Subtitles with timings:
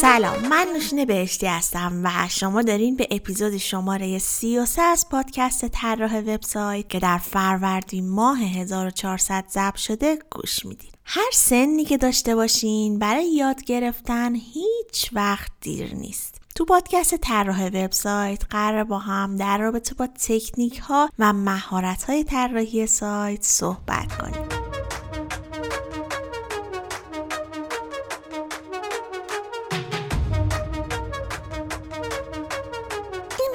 [0.00, 6.18] سلام من نوشین بهشتی هستم و شما دارین به اپیزود شماره 33 از پادکست طراح
[6.18, 12.98] وبسایت که در فروردین ماه 1400 ضبط شده گوش می‌دید هر سنی که داشته باشین
[12.98, 16.40] برای یاد گرفتن هیچ وقت دیر نیست.
[16.54, 22.24] تو پادکست طراح وبسایت قرار با هم در رابطه با تکنیک ها و مهارت های
[22.24, 24.63] طراحی سایت صحبت کنیم.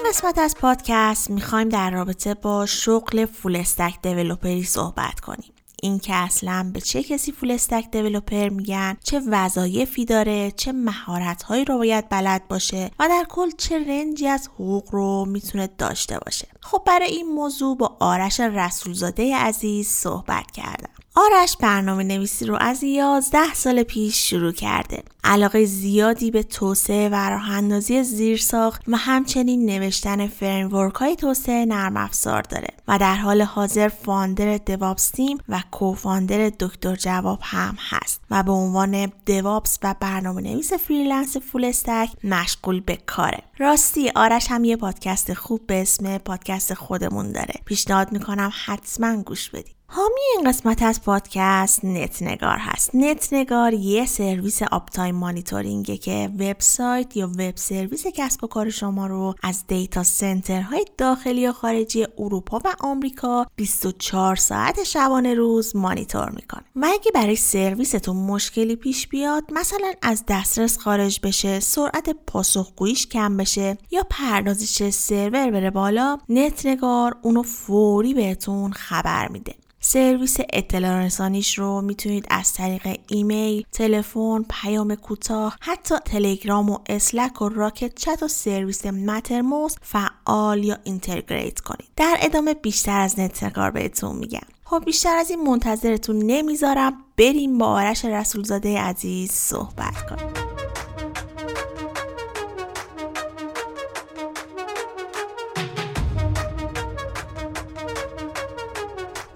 [0.10, 5.54] قسمت از پادکست می‌خوایم در رابطه با شغل full stack developer ی صحبت کنیم.
[5.82, 11.44] این که اصلا به چه کسی full stack developer میگن چه وظایفی داره چه مهارت
[11.44, 15.70] هایی رو باید بلد باشه و در کل چه range ی از حقوق رو می‌تونه
[15.78, 16.48] داشته باشه.
[16.62, 20.99] خب برای این موضوع با آرش رسولزاده عزیز صحبت کردم.
[21.20, 25.04] آرش برنامه نویسی رو از 11 سال پیش شروع کرده.
[25.24, 31.98] علاقه زیادی به توسعه و راه اندازی زیرساخت و همچنین نوشتن framework های توسعه نرم
[31.98, 38.22] افزار داره و در حال حاضر founder DevOps Team و co-founder دکتر جواب هم هست
[38.32, 43.44] و به عنوان DevOps و برنامه نویس freelance full stack مشغول به کاره.
[43.58, 47.54] راستی آرش هم یه پادکست خوب به اسم پادکست خودمون داره.
[47.66, 49.79] پیشنهاد می‌کنم حتما گوش بدید.
[49.92, 52.92] حامی این قسمت از پادکست نت نگار هست.
[52.94, 58.70] نت نگار یه سرویس uptime monitoring ه که وبسایت یا web service کسب و کار
[58.70, 65.34] شما رو از data center های داخلی و خارجی اروپا و آمریکا 24 ساعت شبانه
[65.34, 66.64] روز مانیتور می‌کنه.
[66.76, 73.38] و اگه برای سرویستون مشکلی پیش بیاد مثلا از دسترس خارج بشه سرعت پاسخگوییش کم
[73.38, 79.56] بشه یا پردازش سرور بره بالا نت نگار اونو فوری بهتون خبر میده.
[79.92, 87.42] سرویس اطلاع رسانیش رو می‌تونید از طریق ایمیل، تلفن، پیام کوتاه، حتی تلگرام و Slack
[87.42, 91.90] و Rocket.Chat و سرویس Mattermost فعال یا integrate کنید.
[91.96, 94.48] در ادامه بیشتر از نت نگار بهتون میگم.
[94.66, 100.34] خب بیشتر از این منتظرتون نمی‌ذارم بریم با آرش رسولزاده عزیز صحبت کنیم.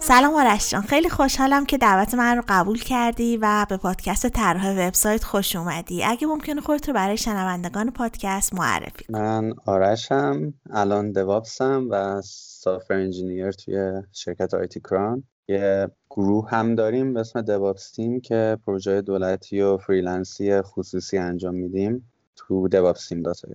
[0.05, 0.81] سلام آرش جان.
[0.81, 6.03] خیلی خوشحالم که دعوت من رو قبول کردی و به پادکست طرح وبسایت خوش اومدی.
[6.03, 12.93] اگه ممکنه خودت رو برای شنوندگان پادکست معرفی من آرشم الان DevOps م و software
[12.93, 15.23] engineer توی شرکت IT کران.
[15.47, 21.17] یه گروه هم داریم به اسم DevOps Team که پروژه دولتی و freelance ی خصوصی
[21.17, 22.12] انجام میدیم.
[22.35, 22.67] تو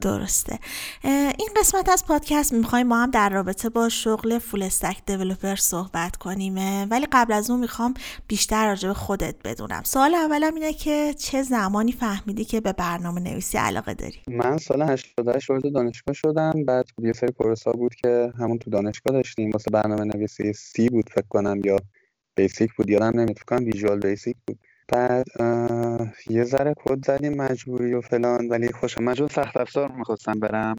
[0.01, 0.59] درسته.
[1.39, 6.17] این قسمت از پادکست می‌خوایم ما هم در رابطه با شغل full stack developer صحبت
[6.17, 6.55] کنیم
[6.91, 7.95] ولی قبل از اون می‌خوام
[8.29, 9.83] بیشتر راجع به خودت بدونم.
[9.85, 14.83] سوال اولم اینه که چه زمانی فهمیدی که به برنامه نویسی علاقه داری؟ من سال
[14.83, 19.51] 88 وارد دانشگاه شدم بعد یه سری کورسا بود که همون تو دانشگاه داشتیم.
[19.51, 21.77] واسه برنامه نویسی سی بود فکر کنم یا
[22.37, 24.59] بیسیک بود یادم نمیاد فکر کنم ویژوال بیسیک بود.
[24.89, 25.27] بعد
[26.31, 30.77] یه ذره کد زدیم مجبوری و فلان ولی خوشم مجبور سخت افزار می‌خواستم برم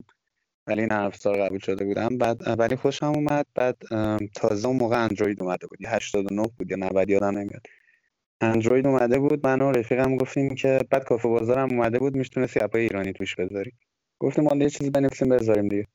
[0.67, 2.17] ولی نه افزار قبول شده بودم.
[2.17, 3.45] بعد ولی خوشم اومد.
[3.55, 3.77] بعد
[4.35, 5.79] تازه اون موقع اندروید اومده بود.
[5.87, 7.67] 89 بود یا 90 یادم نمیاد.
[8.41, 9.47] اندروید اومده بود.
[9.47, 12.15] من و رفیقم گفتیم که بعد کافه بازارم اومده بود.
[12.15, 13.73] می‌تونستی اپای ایرانی توش بذاری.
[14.19, 15.87] گفتیم ما یه چیزی بنویسیم بذاریم دیگه.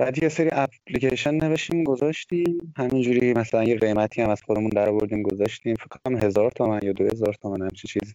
[0.00, 2.74] بعد یه سری اپلیکیشن نوشتیم گذاشتیم.
[2.76, 5.74] همینجوری مثلا یه قیمتی هم از خودمون در آوردیم گذاشتیم.
[5.74, 8.14] فکر کنم هزار تومن یا دو هزار تومن همچی چیزی.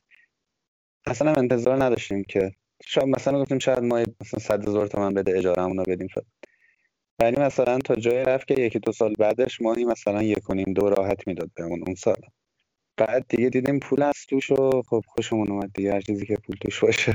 [1.06, 2.52] اصلا انتظار نداشتیم که
[2.86, 6.08] شاید مثلا گفتیم شاید ما مثلا صد هزار تومن بده اجاره بدیم.
[6.08, 6.26] شد
[7.20, 10.90] ولی مثلا تا جای رفت که یکی دو سال بعدش ماهی مثلا یک کنیم دو
[10.90, 12.22] راحت می‌داد بهمون اون سال.
[12.98, 16.56] بعد دیگه دیدیم پول از توش و خب خوشمون اومد دیگه هر چیزی که پول
[16.62, 17.14] توش باشه.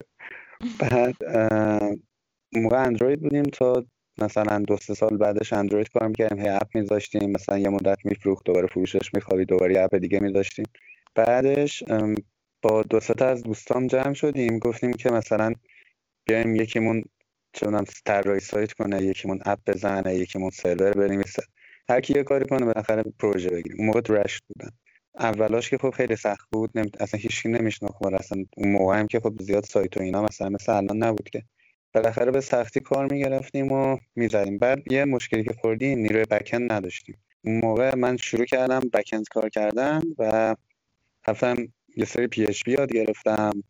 [0.80, 1.16] بعد
[2.52, 3.84] موقع اندروید بودیم تا
[4.22, 8.44] مثلا دو سه سال بعدش اندروید کار می‌کردیم هی اپ میذاشتیم مثلا یه مدت میفروخت
[8.46, 10.64] دوباره فروشش میخوابید دوباره اپ دیگه میذاشتیم.
[11.14, 11.84] بعدش
[12.62, 15.52] با دو سه از دوستام جمع شدیم گفتیم که مثلا
[16.26, 17.02] بیایم یکیمون
[17.52, 21.42] چونم طراحی سایت کنه یکیمون اپ بزنه یکیمون سرور بنویسه
[21.90, 24.70] هر کی یه کاری کنه بالاخره پروژه بگیریم اون موقع رشت بودن.
[25.20, 26.90] اولاش که خب خیلی سخت بود نمی...
[27.00, 30.72] اصلا هیچکی نمیشناخت اصلا اون موقع هم که خب زیاد سایت و اینا مثلا مثل
[30.72, 31.42] الان نبود که.
[31.94, 34.58] بالاخره به سختی کار می‌گرفتیم و می‌زدیم.
[34.58, 37.18] بعد یه مشکلی که خوردیم نیروی بکند نداشتیم.
[37.44, 40.54] اون موقع من شروع کردم بکند کار کردن و
[41.28, 41.56] رفتم
[41.96, 43.62] یه سری PHP یاد گرفتم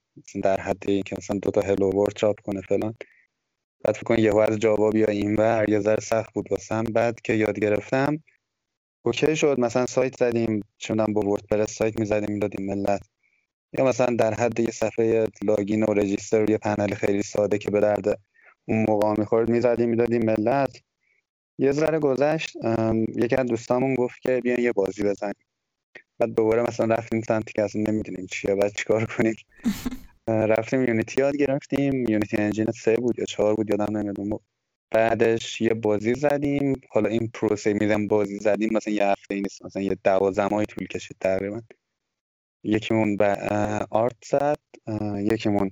[0.43, 2.95] در حد اینکه مثلا دو تا hello world چاپ کنه فلان.
[3.85, 6.85] بعد فکر کن یهو از Java بیا اینور یه ذره سخت بود واسم.
[6.85, 8.23] بعد که یاد گرفتم
[9.03, 9.61] okay شد.
[9.61, 13.03] مثلا سایت زدیم چونم با WordPress سایت می‌زدیم می‌دادیم ملت.
[13.73, 17.81] یا مثلا در حد یه صفحه login و register یه پنل خیلی ساده که به
[17.81, 18.21] درد
[18.69, 20.83] اون موقع می‌خورد می‌زدیم می‌دادیم ملت.
[21.59, 22.57] یه ذره گذشت
[23.17, 25.35] یکی از دوستامون گفت که بیاین یه بازی بزنیم.
[26.19, 29.35] بعد دوباره مثلا رفتیم سمتی که اصلا نمی‌دونیم چیه بعد چیکار کنیم.
[30.29, 31.95] رفتیم یونیتی یاد گرفتیم.
[32.09, 34.41] یونیتی انجین سه بود یا چهار بود یادم نمیاد.
[34.91, 36.81] بعدش یه بازی زدیم.
[36.91, 40.87] حالا این پروسه میدم بازی زدیم مثلا یه هفته نیست مثلا یه دوازده ماهی طول
[40.87, 41.63] کشید تقریبا.
[42.63, 43.37] یکیمون به
[43.91, 44.59] آرت زد
[45.17, 45.71] یکیمون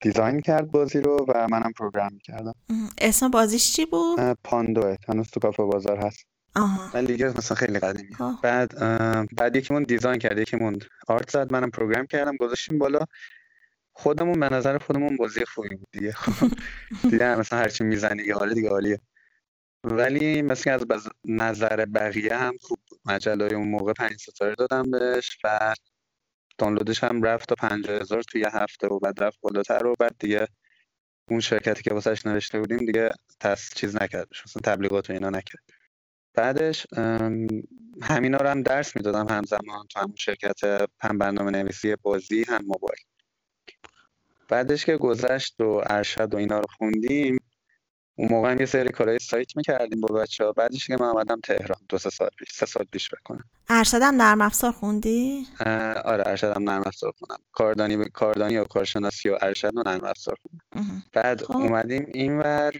[0.00, 2.54] دیزاین کرد بازی رو و منم پروگرام کردم.
[2.98, 6.26] اسم بازیش چی بود؟ پاندوه هنوز تو کافه بازار هست.
[6.56, 6.90] آها.
[6.94, 8.10] من دیگه مثلا خیلی قدیمی.
[8.20, 8.40] آه.
[8.42, 8.78] بعد
[9.36, 10.38] بعد یکیمون دیزاین کرد.
[10.38, 10.78] یکیمون
[11.08, 11.52] آرت زد.
[11.52, 12.36] منم پروگرام کردم.
[12.36, 13.00] گذاشتیم بالا.
[13.92, 16.14] خودمون به نظر خودمون بازی خوبی بود دیگه.
[17.10, 19.00] دیگه مثلا هرچی می‌زنی دیگه حالا دیگه عالیه
[19.84, 21.08] ولی مثلا از بز...
[21.24, 25.38] نظر بقیه هم خوب مجله اون موقع پنج ستاره دادم بهش.
[25.44, 25.74] و
[26.58, 30.46] دانلودش هم رفت تا پنجاه هزار توی هفته و بعد رفت بالاتر و بعد دیگه
[31.28, 33.10] اون شرکتی که واسش نوشته بودیم دیگه
[33.40, 35.62] تس چیز نکردش مثلا تبلیغات و اینا نکرد.
[36.34, 36.86] بعدش
[38.02, 40.60] همینا رو هم درس می‌دادم همزمان تو همون شرکت
[41.00, 43.00] هم برنامه نویسی بازی هم موبایل.
[44.48, 47.38] بعدش که گذشت و ارشد و اینا رو خوندیم
[48.14, 51.40] اون موقع هم یه سری کارهای سایت می‌کردیم با بچه ها بعدش که من آمدم
[51.40, 51.80] تهران.
[51.88, 55.46] دو سه سال پیش سه سال پیش بکنم ارشدم نرم افزار خوندی؟
[56.04, 57.42] آره ارشدم نرم افزار خوندم.
[57.52, 61.02] کاردانی کاردانی و کارشناسی و ارشد و نرم افزار خوندم.
[61.12, 61.56] بعد خب.
[61.56, 62.72] اومدیم اینور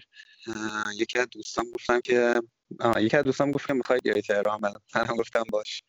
[0.95, 2.41] یکی از دوستان گفتم که
[2.79, 4.59] آه یکی از دوستان گفت که می‌خوای بیای تهران؟
[4.95, 5.83] منم گفتم باش.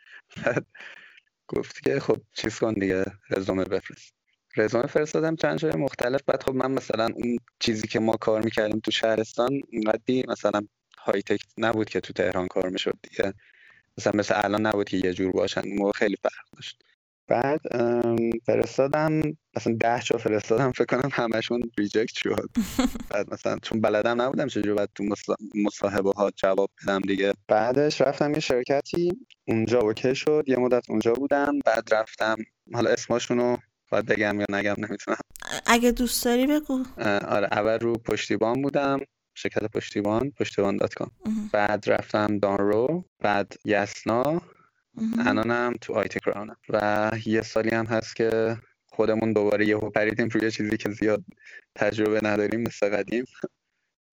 [0.44, 0.67] بعد
[1.49, 4.14] گفت که خب چیز کن دیگه رزومه بفرست.
[4.56, 6.21] رزومه فرستادم چند جای مختلف.
[6.27, 10.61] بعد خب من مثلا اون چیزی که ما کار می‌کردیم تو شهرستان اینقدی مثلا
[10.99, 13.35] های تک نبود که تو تهران کار می‌شد دیگه.
[13.99, 15.62] مثلا مثل الان نبود که یه جور باشن.
[15.79, 16.83] اون خیلی فرق داشت.
[17.29, 17.61] بعد
[18.47, 19.23] فرستادم.
[19.56, 20.73] مثلا ده جا فرستادم.
[20.73, 22.50] فکر کنم همشون reject شد.
[23.11, 25.05] بعد مثلا چون بلدم نبودم چجوری بعد تو
[25.55, 27.33] مصاحبه ها جواب بدم دیگه.
[27.49, 29.12] بعدش رفتم یه شرکتی.
[29.49, 30.45] اونجا okay شد.
[30.47, 31.59] یه مدت اونجا بودم.
[31.65, 32.37] بعد رفتم.
[32.75, 33.57] حالا اسمشونو
[33.94, 35.17] باید بگم یا نگم نمی‌تونم
[35.67, 36.85] اگه دوست داری بگو.
[37.29, 39.00] آره اول رو پشتیبان بودم
[39.35, 41.11] شرکت پشتیبان پشتیبان dot com.
[41.52, 44.43] بعد رفتم دانرو بعد یسنا
[45.19, 48.56] الانم تو آیتی کرانم و یه سالی هم هست که
[48.87, 51.25] خودمون دوباره یهو پریدیم روی چیزی که زیاد
[51.75, 53.25] تجربه نداریم مثل قدیم.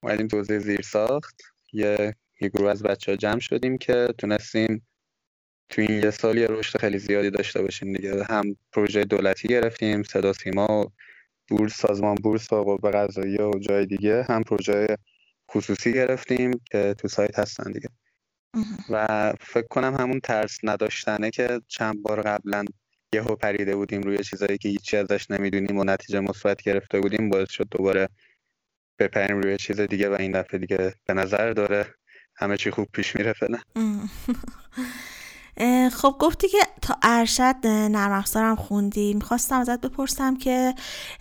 [0.03, 1.41] اومدیم توضیح زیر ساخت
[1.73, 4.87] یه یه گروه از بچه ها جمع شدیم که تونستیم
[5.71, 8.23] تو این یه سال یه رشد خیلی زیادی داشته باشیم دیگه.
[8.23, 10.91] هم پروژه دولتی گرفتیم صدا سیما و
[11.49, 14.25] بورس سازمان بورس و قوه قضاییه و جای دیگه.
[14.29, 14.87] هم پروژه
[15.51, 17.89] خصوصی گرفتیم که تو سایت هستن دیگه.
[18.89, 22.65] و فکر کنم همون ترس نداشتنه که چند بار قبلا
[23.13, 27.29] یهو پریده بودیم روی چیزایی که هیچی ازش نمی‌دونیم و نتیجه مثبت گرفته بودیم.
[27.29, 28.09] باعث شد دوباره
[28.99, 31.85] بپریم روی چیز دیگه و این دفعه دیگه به نظر داره
[32.35, 33.33] همه چی خوب پیش میره.
[33.33, 33.59] فعلا.
[35.91, 39.13] خب گفتی که تا ارشد نرم افزارم خوندی.
[39.13, 40.73] می‌خواستم ازت بپرسم که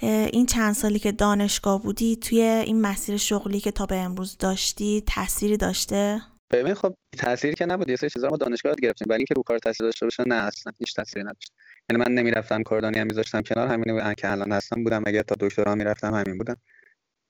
[0.03, 5.03] این چند سالی که دانشگاه بودی توی این مسیر شغلی که تا به امروز داشتی
[5.07, 6.21] تأثیری داشته؟
[6.53, 7.91] ببین خب تأثیری که نبود.
[7.91, 10.35] یه سری چیزا ما دانشگاه یاد گرفتیم ولی اینکه رو کار تاثیر داشته باشه نه
[10.35, 11.53] اصلا هیچ تأثیری نداشت.
[11.91, 15.03] یعنی من نمی‌رفتم کاردانی هم میذاشتم کنار همین که الان هستم بودم.
[15.07, 16.57] اگه تا دکترا می‌رفتم همین بودم.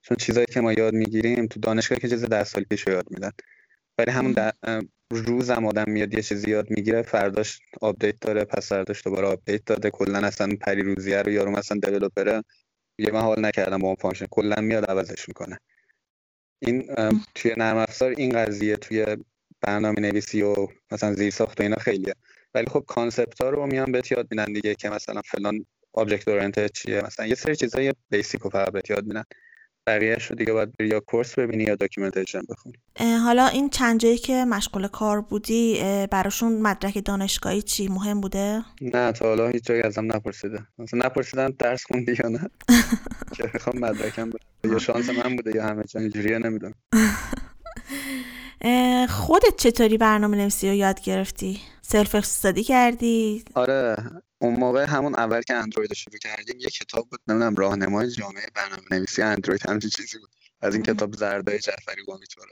[0.01, 3.31] چون چیزایی که ما یاد می‌گیریم تو دانشگاه که چیز 10 سال پیش یاد میدن.
[3.97, 4.35] ولی همون
[5.11, 9.89] روزم آدم میاد یه چیزی یاد می‌گیره فرداش update داره پس فرداش دوباره update داده.
[9.89, 12.43] کلا اصلا پری روزیه رو یارو مثلا developer ه
[12.99, 14.25] یه من حال نکردم با اون function.
[14.31, 15.57] کلا میاد عوضش می‌کنه.
[16.59, 16.89] این
[17.35, 19.17] توی نرم افزار این قضیه توی
[19.61, 20.55] برنامه نویسی و
[20.91, 22.15] مثلا زیر ساخت و اینا خیلیه.
[22.53, 26.71] ولی خب concept ها رو میان بهت یاد میدن دیگه که مثلا فلان object oriented
[26.71, 27.01] چیه.
[27.01, 29.23] مثلا یه سری چیزای basic رو فقط بهت یاد میدن.
[29.87, 32.75] بقیهش رو دیگه باید بری یا course ببینی یا documentation بخونی.
[32.99, 39.11] حالا این چند جایی که مشغول کار بودی براشون مدرک دانشگاهی چی؟ مهم بوده؟ نه
[39.11, 40.59] تا حالا هیچ جایی ازم نپرسیده.
[40.79, 42.49] مثلا نپرسیدن درس خوندی یا نه؟
[43.37, 44.29] که بخوام مدرکم
[44.63, 46.73] یا شانس من بوده یا همه جا اینجوریه نمی‌دونم.
[49.09, 53.95] خودت چطوری برنامه نویسی رو یاد گرفتی؟ self study کردی؟ آره.
[54.41, 58.83] اون موقع همون اول که اندروید شروع کردیم یه کتاب بود نمی‌دونم راهنمای جامع برنامه
[58.91, 60.29] نویسی اندروید همچین چیزی بود.
[60.61, 62.47] از این کتاب زردای جعفری امیدوار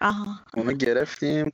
[0.00, 0.44] آها.
[0.54, 1.52] اونو گرفتیم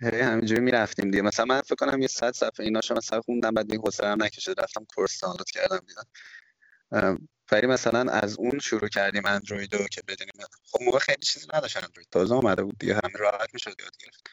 [0.00, 1.22] هی همینجوری می‌رفتیم دیگه.
[1.22, 4.86] مثلا من فکر کنم یه صد صفحه ایناشو مثلا خوندم بعد دیگه حوصله‌ام نکشید رفتم
[4.94, 7.28] course دانلود کردم دیدم.
[7.52, 10.32] ولی مثلا از اون شروع کردیم اندرویدو که بدونیم.
[10.62, 12.08] خب موقع خیلی چیزی نداشت اندروید.
[12.10, 14.30] تازه اومده بود دیگه همین راحت می‌شد یاد گرفت.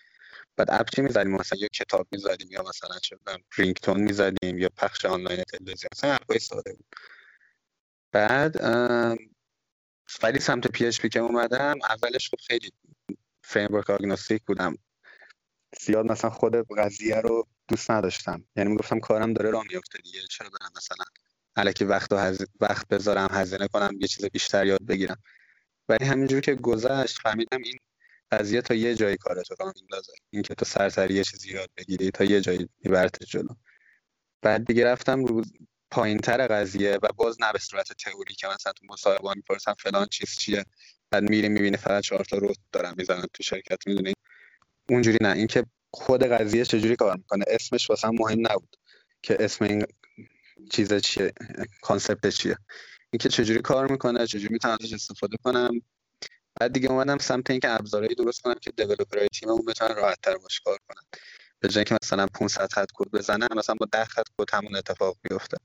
[0.56, 3.18] بعد app چی می‌زدیم مثلا یا کتاب می‌زدیم یا مثلا چه
[3.58, 5.90] ringtone می‌زدیم یا پخش آنلاین تلویزیون.
[5.98, 6.86] مثلا app ای ساده بود.
[8.12, 8.64] بعد
[10.24, 12.72] ولی سمت PHP که اومدم اولش خب خیلی
[13.42, 14.78] framework agnostic بودم.
[15.82, 18.44] زیاد مثلا خود قضیه رو دوست نداشتم.
[18.56, 20.20] یعنی می‌گفتم کارم داره راه میفته دیگه.
[20.30, 21.06] چرا برم مثلا
[21.56, 22.46] الکی وقت و هز...
[22.60, 25.24] وقت بذارم هزینه کنم یه چیز بیشتر یاد بگیرم.
[25.90, 27.78] ولی همینجور که گذشت فهمیدم این
[28.38, 30.14] قضیه تا یه جایی کارتو راه میندازه.
[30.30, 33.56] اینکه تو سرسری یه چیزی یاد بگیری تا یه جایی میبرت جلو.
[34.42, 35.44] بعد دیگه رفتم رو
[35.92, 40.06] پایین تر قضیه و باز نه به صورت تئوری که مثلا تو مصاحبه می‌پرسم فلان
[40.06, 40.66] چیز چیه.
[41.12, 44.14] بعد میری می‌بینی فقط چهار تا رو دارم می‌زنن تو شرکت می‌دونی؟
[44.90, 45.32] اونجوری نه.
[45.32, 48.76] اینکه خود قضیه چجوری کار می‌کنه؟ اسمش واسه مهم نبود
[49.22, 49.86] که اسم این
[50.70, 51.34] چیز چیه
[51.82, 52.58] concept چیه.
[53.14, 55.82] اینکه چجوری کار می‌کنه چجوری می‌تونم ازش استفاده کنم.
[56.56, 60.38] بعد دیگه اومدم سمت اینکه ابزارهایی درست کنم که developer ای تیممون بتونن راحت تر
[60.38, 61.04] باش کار کنن.
[61.60, 65.18] به جای که مثلا 500 خط کد بزنن مثلا با 10 خط کد همون اتفاق
[65.22, 65.58] بیفته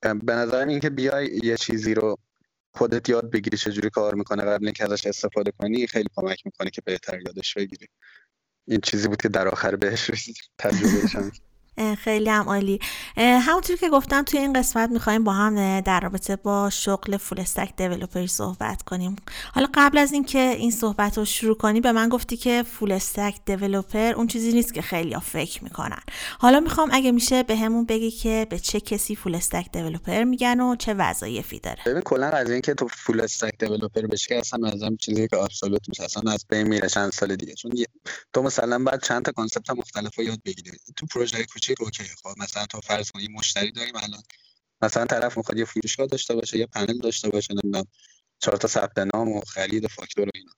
[0.00, 2.18] به نظرم اینکه بیای یه چیزی رو
[2.74, 6.82] خودت یاد بگیری چجوری کار می‌کنه قبل اینکه ازش استفاده کنی خیلی کمک می‌کنه که
[6.84, 7.88] بهتر یادش بگیری.
[8.68, 10.36] این چیزی بود که در آخر بهش رسید.
[10.58, 11.08] تجربه
[11.98, 12.78] خیلی هم عالی.
[13.16, 17.76] همونطور که گفتم توی این قسمت می‌خوایم با هم در رابطه با شغل فول استک
[17.76, 19.16] دیولپری صحبت کنیم.
[19.52, 23.36] حالا قبل از اینکه این صحبت رو شروع کنی به من گفتی که فول استک
[23.46, 26.00] دیولپر اون چیزی نیست که خیلی ها فکر می‌کنن.
[26.38, 30.60] حالا می‌خوام اگه میشه به همون بگی که به چه کسی فول استک دیولپر میگن
[30.60, 31.82] و چه وظایفی داره.
[31.86, 36.04] ببین کلا از اینکه تو فول استک دیولپر بشی اصلا از چیزی که ابسولوت میشه
[36.04, 37.54] اصلا از بین میره چند سال دیگه.
[37.54, 37.72] چون
[38.32, 40.70] تو مثلا بعد چند تا concept مختلف یاد بگیری.
[40.96, 44.22] تو پروژه کوچیک okay؟ خب مثلا تو فرض کن مشتری داریم الان.
[44.82, 47.84] مثلا طرف می‌خواد یه فروشگاه داشته باشه یه پنل داشته باشه نمی‌دونم
[48.38, 50.52] چهار تا ثبت نام و خرید و فاکتور و اینا.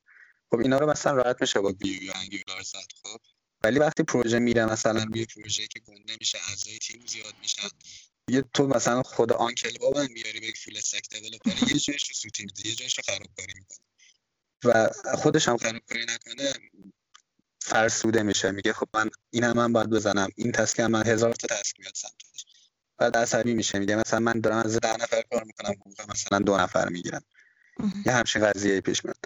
[0.50, 3.20] خب اینا رو مثلا راحت میشه با ویو یا Angular زد خب.
[3.64, 7.68] ولی وقتی پروژه میره مثلا روی پروژه که گنده میشه اعضای تیم زیاد میشن
[8.30, 12.44] یه تو مثلا خود آنکل بابا میاری به full stack developer یه جایش رو سوتی
[12.44, 13.78] میده یه جایش رو خرابکاری می‌کنه.
[14.64, 16.52] و خودش هم خرابکاری نکنه
[17.60, 18.50] فرسوده میشه.
[18.50, 20.28] میگه خب من این هم من باید بزنم.
[20.36, 22.46] این task من هزار تا task میاد سمتش
[22.98, 23.78] بعد عصبی میشه.
[23.78, 25.70] میگه مثلا من دارم از ده نفر کار می‌کنم.
[25.72, 27.24] حقوق مثلا دو نفر می‌گیرم
[28.06, 29.18] یه همچین قضیه پیش میاد.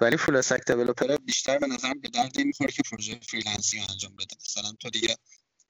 [0.00, 4.16] ولی full stack developer بیشتر به نظرم به درد می‌خوره که پروژه freelance ی انجام
[4.16, 4.36] بده.
[4.44, 5.16] مثلا تو دیگه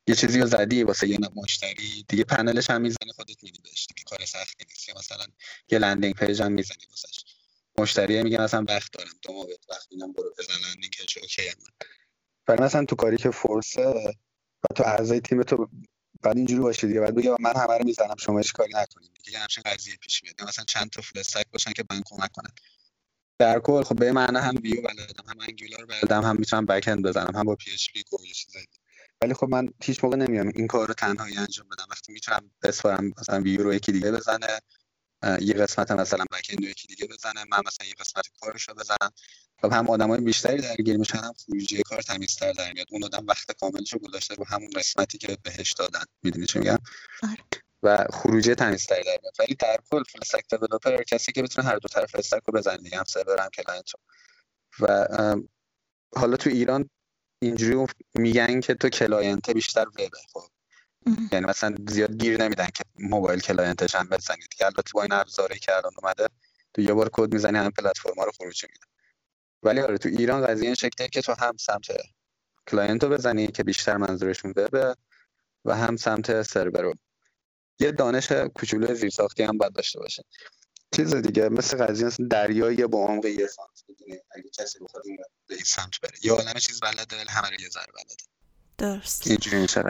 [0.06, 2.04] یه چیزی رو زدی واسه یه مشتری.
[2.08, 3.86] دیگه پنلش هم می‌زنی خودت میدی بهش.
[3.86, 4.88] دیگه کار سختی نیست.
[4.88, 5.26] یا مثلا
[5.70, 7.24] یه لندینگ پیج هم می‌زنی واسش.
[7.78, 9.10] مشتری میگه مثلا وقت دارم.
[9.22, 11.86] دو ماه وقت میدم برو بزن لندینگ پیج اوکی من
[12.48, 13.86] ولی مثلا تو کاری که فرسه
[14.64, 15.68] و تو اعضای تیم تو
[16.22, 17.00] بعد اینجوری باشه دیگه.
[17.00, 19.38] بعد بگه من همه رو می‌زنم شما هیچ کاری نکنید دیگه.
[19.38, 20.42] همچین قضیه پیش میاد.
[20.42, 22.50] مثلا چند تا فول باشن که من کمک کنن.
[23.38, 27.06] در کل خب به معنی هم ویو بلدم هم انگولار بلدم هم می‌تونم بک اند
[27.06, 28.04] بزنم هم با پی اچ پی
[29.22, 31.86] ولی خب من هیچ موقع نمیام این کار رو تنهایی انجام بدم.
[31.90, 34.60] وقتی می‌تونم بسپارم مثلا ویو رو یکی دیگه بزنه
[35.40, 39.10] یه قسمت مثلا back end یکی دیگه بزنه من مثلا یه قسمت کارش بزنم.
[39.62, 42.86] خب هم آدمای بیشتری درگیر میشن هم خروجی کار تمیزتر در میاد.
[42.90, 46.04] اون آدم وقت کاملش رو گذاشته رو همون قسمتی که بهش دادن.
[46.22, 46.78] می‌دونی چی میگم؟
[47.22, 47.38] آره.
[47.82, 49.34] و خروجی تمیزتری در میاد.
[49.38, 52.76] ولی در کل full stack developer کسی که بتونه هر دو طرف stack رو بزنه
[52.76, 53.90] دیگه هم سرور هم client
[54.80, 55.06] و
[56.16, 56.90] حالا تو ایران
[57.42, 60.42] اینجوری میگن که تو client بیشتر وبه خب.
[61.32, 65.12] یعنی مثلا زیاد گیر نمیدن که موبایل client ش هم بزنید که البته با این
[65.12, 66.28] ابزاری که الان اومده
[66.74, 68.91] تو یه بار کد می‌زنی هم پلتفرما رو خروجی میده.
[69.62, 71.86] ولی آره تو ایران قضیه این شکلیه که تو هم سمت
[72.66, 74.96] client رو بزنی که بیشتر منظورشون وبه
[75.64, 76.94] و هم سمت سرور رو.
[77.78, 80.24] یه دانش کوچولو زیرساختی هم باید داشته باشه
[80.96, 83.84] چیز دیگه مثل قضیه مثل دریایی با عمق یه سانت.
[84.30, 85.16] اگه کسی بخواد این
[85.46, 86.12] به این سمت بره.
[86.22, 88.14] یا عالم چیز بلده همه رو یه ذره بلده.
[88.78, 89.26] درست.
[89.26, 89.82] اینجوری میشه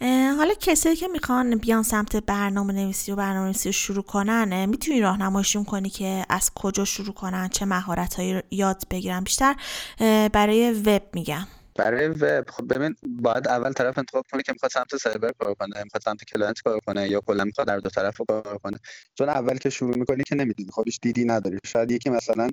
[0.00, 5.00] حالا کسایی که می‌خوان بیان سمت برنامه نویسی و برنامه نویسی رو شروع کنن می‌تونی
[5.00, 9.24] راهنماییشون کنی که از کجا شروع کنن چه مهارت هایی یاد بگیرن.
[9.24, 9.56] بیشتر
[10.32, 14.96] برای وب میگم برای وب خب ببین باید اول طرف انتخاب کنه که می‌خواد سمت
[14.96, 18.58] سرور کار کنه می‌خواد سمت client کار کنه یا کلا می‌خواد در دو طرف کار
[18.58, 18.78] کنه.
[19.14, 21.58] چون اول که شروع می‌کنی که نمی‌دونی خودش دیدی نداری.
[21.66, 22.50] شاید یکی مثلا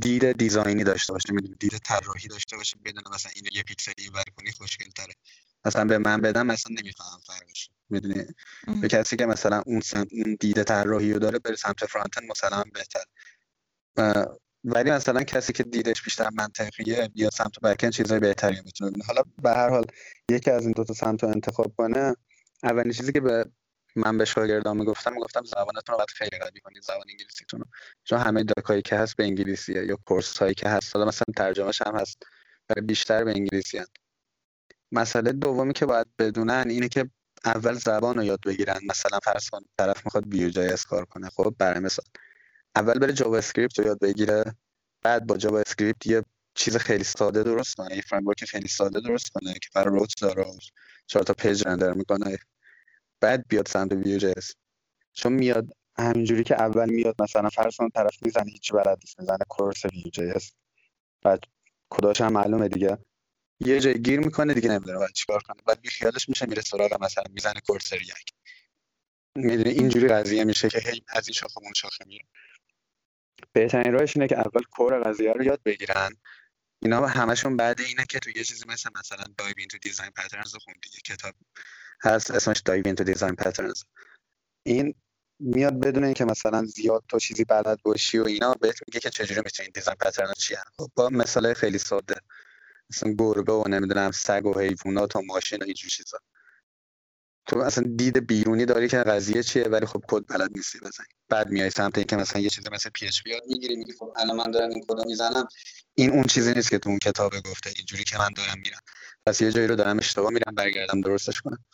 [0.00, 4.24] دید دیزاینی داشته باشه می‌دونی دید طراحی داشته باشه بدون مثلا اینو یه پیکسل اینور
[4.36, 5.14] کنی خوشگل تره
[5.64, 7.70] مثلا به من بدم مثلا نمیفهم فرقش.
[7.90, 8.24] می‌دونی؟
[8.80, 10.06] به کسی که مثلا اون سم...
[10.12, 13.04] اون دید طراحی رو داره بره سمت فرانت مثلا بهتر.
[14.64, 19.50] ولی مثلا کسی که دیدش بیشتر منطقیه بیا سمت بکن چیزای بهتری می‌تونه حالا به
[19.50, 19.86] هر حال
[20.30, 22.16] یکی از این دو تا سمت رو انتخاب کنه
[22.62, 23.44] اولین چیزی که به
[23.96, 27.66] من به شاگردان می‌گفتم می‌گفتم زبانتون رو باید خیلی قوی کنید زبان انگلیسیتون رو.
[28.04, 31.34] چون همه doc هایی که هست به انگلیسیه یا course هایی که هست حالا مثلا
[31.36, 32.22] ترجمهش هم هست
[32.82, 33.92] بیشتر به انگلیسی هست.
[34.92, 37.10] مسئله دومی که باید بدونن اینه که
[37.44, 38.78] اول زبان رو یاد بگیرن.
[38.90, 41.28] مثلا فرض طرف می‌خواد Vue JS کار کنه.
[41.28, 42.06] خب برای مثال.
[42.76, 44.54] اول بره JavaScript رو یاد بگیره.
[45.02, 46.22] بعد با JavaScript یه
[46.54, 47.96] چیز خیلی ساده درست کنه.
[47.96, 50.46] یه فریم خیلی ساده درست کنه که برای route داره
[51.06, 52.38] چهار تا page render می‌کنه.
[53.20, 54.32] بعد بیاد سمت Vue JS
[55.12, 55.66] چون میاد
[55.98, 60.32] همینجوری که اول میاد مثلا فرض طرف می‌زنه هیچ بلد نیست می‌زنه course Vue JS
[61.22, 61.40] بعد
[61.90, 62.98] کداش هم معلومه دیگه.
[63.60, 65.62] یه جای گیر می‌کنه دیگه نمی‌دونه باید چیکار کنه.
[65.66, 68.34] بعد بی خیالش میشه میره سراغ مثلا می‌زنه course React
[69.34, 72.24] می‌دونه اینجوری قضیه میشه که هی از این شاخه اون شاخه میره.
[73.52, 76.10] بهترین راهش اینه که اول core قضیه رو یاد بگیرن.
[76.82, 80.88] اینا همشون بعد اینه که تو یه چیزی مثل مثلا Dive Into Design Patterns خوندی
[80.94, 81.34] یه کتاب
[82.02, 83.82] هست اسمش Dive Into Design Patterns.
[84.62, 84.94] این
[85.40, 89.40] میاد بدون اینکه مثلا زیاد تو چیزی بلد باشی و اینا بهت میگه که چجوری
[89.44, 92.20] می‌تونی design pattern چی خب با مثال خیلی ساده.
[92.90, 96.18] مثلا گربه و نمی‌دونم سگ و حیوانات و ماشین و اینجور چیزا.
[97.46, 101.06] تو اصلا دید بیرونی داری که قضیه چیه ولی خب کد بلد نیستی بزنی.
[101.28, 104.50] بعد میای سمت اینکه مثلا یه چیزی مثل PHP یاد می‌گیری میگی خب الان من
[104.50, 105.48] دارم این کدو می‌زنم.
[105.94, 108.80] این اون چیزی نیست که تو اون کتاب گفته اینجوری که من دارم میرم.
[109.26, 111.64] پس یه جایی رو دارم اشتباه میرم برگردم درستش کنم.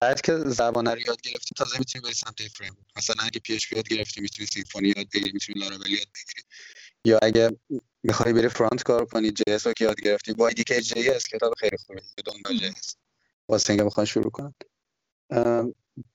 [0.00, 3.88] بعد که زبان رو یاد گرفتی تازه می‌تونی بری سمت فریم مثلا اگه PHP یاد
[3.88, 6.42] گرفتی می‌تونی Symfony یاد بگیری می‌تونی لاراول یاد بگیری.
[7.04, 7.56] یا اگه
[8.02, 11.54] می‌خوای بری front کار کنی JS رو که یاد گرفتی با ایدی که JS کتاب
[11.54, 12.96] خیلی خوبه دنبال JS
[13.48, 14.54] واسه اینکه بخوان شروع کنن.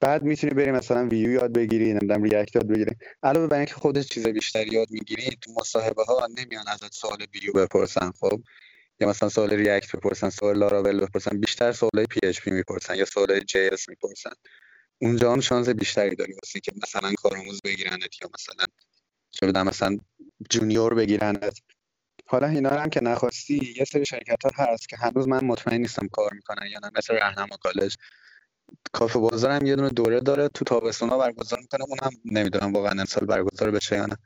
[0.00, 2.96] بعد می‌تونی بری مثلا ویو یاد بگیری نمی‌دونم React یاد بگیری.
[3.22, 7.52] علاوه بر اینکه خودت چیز بیشتری یاد می‌گیری تو مصاحبه ها نمیان ازت سوال ویو
[7.52, 8.42] بپرسن خب؟
[9.00, 13.88] یا مثلا سوال React بپرسن سوال لاراول بپرسن بیشتر سوال PHP می‌پرسن یا سوال JS
[13.88, 14.32] می‌پرسن.
[14.98, 18.64] اونجا هم شانس بیشتری داری واسه که مثلا کارآموز بگیرنت یا مثلا
[19.30, 19.98] چه مثلا
[20.50, 21.58] junior بگیرنت.
[22.26, 26.08] حالا اینا هم که نخواستی یه سری شرکت ها هست که هنوز من مطمئن نیستم
[26.08, 27.96] کار می‌کنن یا نه مثل رهنما کالج.
[28.92, 33.26] کافه بازار هم یه دونه دوره داره تو تابستونا برگزار می‌کنه اونم نمی‌دونم واقعا امسال
[33.26, 34.16] برگزار بشه یا نه.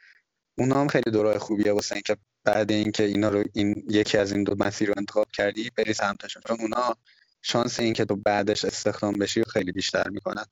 [0.59, 4.45] اونا هم خیلی دوره خوبیه واسه اینکه بعد اینکه اینا رو این یکی از این
[4.45, 6.97] دو مسیر رو انتخاب کردی بری سمتشون چون اونا
[7.43, 10.45] شانس اینکه تو بعدش استخدام بشی خیلی بیشتر می‌کنن.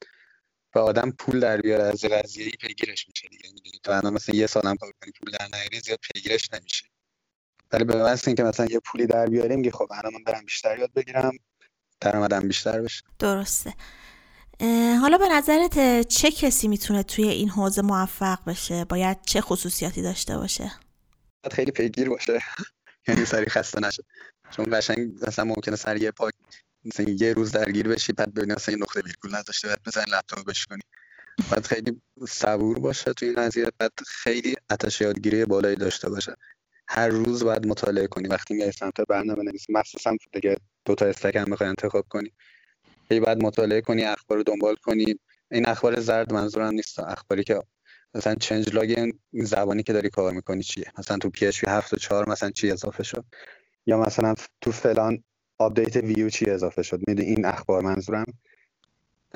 [0.75, 3.49] و آدم پول در بیاره از قضیه پیگیرش میشه دیگه.
[3.87, 6.85] تو الان مثلا یه سالم کار کنی پول در نیاری زیاد پیگیرش نمیشه.
[7.73, 10.79] ولی به واسه اینکه مثلا یه پولی در بیاریم میگه خب الان من برم بیشتر
[10.79, 11.33] یاد بگیرم
[12.01, 13.03] درآمدم بیشتر بشه.
[13.19, 13.75] درسته.
[15.01, 20.39] حالا به نظرت چه کسی می‌تونه توی این حوزه موفق بشه؟ باید چه خصوصیاتی داشته
[20.39, 20.73] باشه؟
[21.53, 22.41] خیلی پیگیر باشه.
[23.09, 24.03] یعنی سری خسته نشه.
[24.51, 26.35] چون قشنگ مثلا ممکنه سری یه پاک
[26.85, 30.53] مثلا یه روز درگیر بشی بعد ببینی مثلا یه نقطه ویرگول نداشته بعد مثلا لپتاپ
[30.69, 30.83] کنی
[31.51, 36.37] بعد خیلی صبور باشه توی این قضیه بعد خیلی آتش یادگیری بالایی داشته باشه.
[36.89, 38.29] هر روز باید مطالعه کنی.
[38.29, 42.33] وقتی میای سمت برنامه نویسی مخصوصا دیگه دو تا استک هم می‌خوای انتخاب کنی.
[43.11, 45.19] هی باید مطالعه کنی اخبار رو دنبال کنی.
[45.51, 47.01] این اخبار زرد منظورم نیست.
[47.01, 47.61] اخباری که
[48.15, 52.51] مثلا changelog زبانی که داری کار می‌کنی چیه؟ مثلا تو PHP 7 و 4 مثلا
[52.51, 53.25] چی اضافه شد؟
[53.87, 55.25] یا مثلا تو فلان
[55.59, 58.25] update Vue چی اضافه شد؟ می‌دونی این اخبار منظورم؟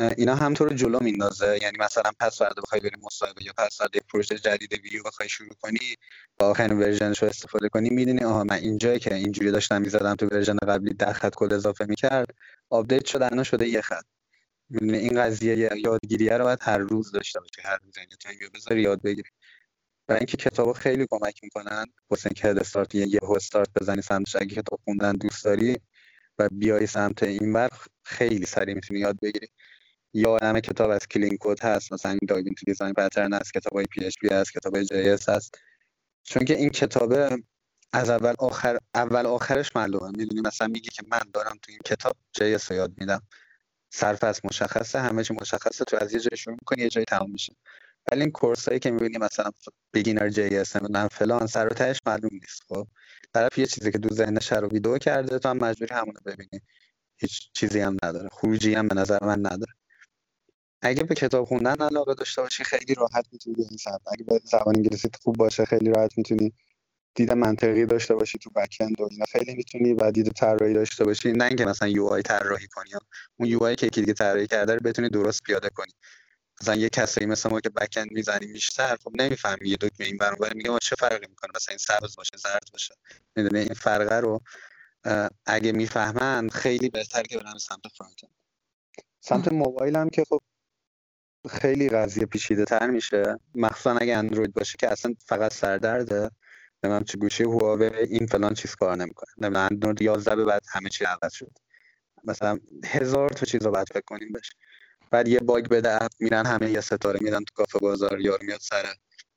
[0.01, 1.59] اینا هم تو رو جلو میندازه.
[1.63, 5.55] یعنی مثلا پس فردا بخوای بری مصاحبه یا پس فردا پروژه جدید ویو بخوای شروع
[5.61, 5.97] کنی
[6.39, 10.15] با آخرین version ش رو استفاده کنی می‌دونی آها من اینجایی که اینجوری داشتم می‌زدم
[10.15, 12.35] تو version قبلی ده خط کد اضافه می‌کرد
[12.71, 14.05] update شده الان شده یه خط.
[14.69, 17.99] می‌دونی این قضیه یادگیریه رو باید هر روز داشته باشی هر روز.
[17.99, 19.31] یعنی time بذاری یاد بگیری.
[20.07, 24.37] برای اینکه کتابا خیلی کمک می‌کنن واسه اینکه head start یه یه استارت بزنی سمتش.
[24.37, 25.77] اگه کتاب خوندن دوست داری
[26.39, 27.71] و بیای سمت این بر
[28.05, 29.49] خیلی سریع می‌تونی یاد بگیری.
[30.15, 31.93] یا همه کتاب از Clean Code هست.
[31.93, 35.59] مثلا Dive Into Design Pattern هست کتاب های PHP هست کتاب های JS هست.
[36.23, 37.15] چون که این کتاب
[37.93, 40.11] از اول آخر اول آخرش معلومه.
[40.19, 43.23] می‌دونی مثلا میگه که من دارم تو این کتاب JS یاد میدم.
[43.93, 47.31] صفر از مشخصه همه چی مشخصه تو از یه جای شروع می‌کنی یه جای تموم
[47.31, 47.57] میشه.
[48.13, 49.51] ولی این course هایی که می‌بینی مثلا
[49.95, 52.63] beginner JS نمی‌دونم فلان سر و تهش معلوم نیست.
[52.69, 52.87] خب
[53.35, 56.63] طرف یه چیزی که تو ذهنش رو ویدیو کرده تو هم مجبوری همونو ببینی.
[57.17, 58.29] هیچ چیزی هم نداره.
[58.33, 59.73] خروجی هم به نظر من نداره.
[60.83, 64.01] اگه به کتاب خوندن علاقه داشته باشی خیلی راحت می‌تونی به این سمت.
[64.13, 66.53] اگه به زبان انگلیسی خوب باشه خیلی راحت می‌تونی
[67.15, 69.25] دید منطقی داشته باشی تو backend و اینا.
[69.33, 71.33] خیلی می‌تونی و دید طراحی داشته باشی.
[71.33, 72.91] نه اینکه مثلا UI طراحی کنی
[73.37, 75.93] اون یو آی که یکی دیگه طراحی کرده رو بتونی درست پیاده کنی.
[76.63, 80.55] مثلا یه کسی مثل ما که بکند می‌زنیم بیشتر خب نمی‌فهمی یه دکمه این برابر
[80.55, 82.95] میگه چه فرقی می‌کنه؟ مثلا این سبز باشه زرد باشه.
[83.37, 84.41] می‌دونی؟ این فرقه رو
[85.47, 88.21] اگه می‌فهمن خیلی بهتر که برن سمت فرانت
[89.21, 90.41] سمت موبایل هم که خب
[91.49, 93.37] خیلی قضیه پیچیده تر میشه.
[93.55, 96.31] مخصوصا اگه اندروید باشه که اصلا فقط سردرده.
[96.83, 99.31] نمی‌دونم چه گوشی هواوی این فلان چیز کار نمی‌کنه.
[99.39, 101.53] نمی‌دونم اندروید 11 به بعد همه چی عوض شد.
[102.25, 104.51] مثلا هزار تا چیز رو باید فکر کنیم بهش.
[105.11, 108.61] بعد یه باگ بده اپ میرن همه یه ستاره میدن تو کافه بازار یارو میاد
[108.61, 108.95] سر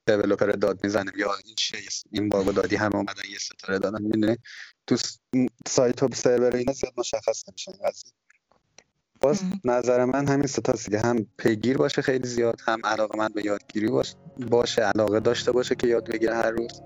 [0.07, 1.79] دیولپر داد می‌زنه یا این چیه
[2.11, 4.01] این باگو دادی همه اومدن یه ستاره دادن.
[4.01, 4.37] می‌دونی؟
[4.87, 4.97] تو
[5.67, 7.71] سایت و سرور اینا زیاد مشخص نمیشه
[9.23, 13.45] باز نظر من همین ستاست که هم پیگیر باشه خیلی زیاد هم علاقه من به
[13.45, 14.15] یادگیری باشه
[14.49, 16.81] باشه علاقه داشته باشه که یاد بگیره هر روز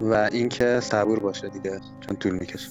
[0.00, 2.68] و اینکه صبور باشه دیگه چون طول می‌کشه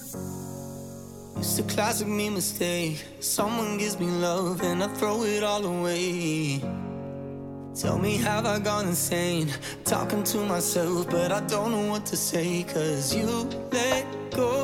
[1.36, 2.98] It's a classic me mistake.
[3.20, 6.60] Someone gives me love and I throw it all away.
[7.80, 9.48] Tell me, have I gone insane?
[9.84, 12.48] Talking to myself, but I don't know what to say.
[12.74, 13.28] Cause you
[13.78, 14.04] let
[14.42, 14.54] go,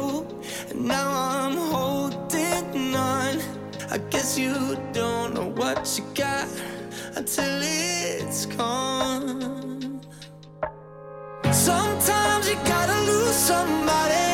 [0.70, 3.34] and now I'm holding on.
[3.88, 6.48] I guess you don't know what you got
[7.14, 10.00] until it's gone.
[11.52, 14.25] Sometimes you gotta lose somebody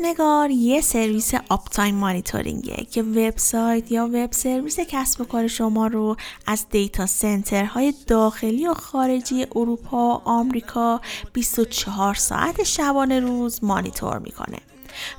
[0.00, 5.86] نت‌نگار یه سرویس uptime monitoring ه که وبسایت یا web service کسب و کار شما
[5.86, 11.00] رو از data center های داخلی و خارجی اروپا آمریکا
[11.32, 14.58] 24 ساعت شبانه روز مانیتور می‌کنه.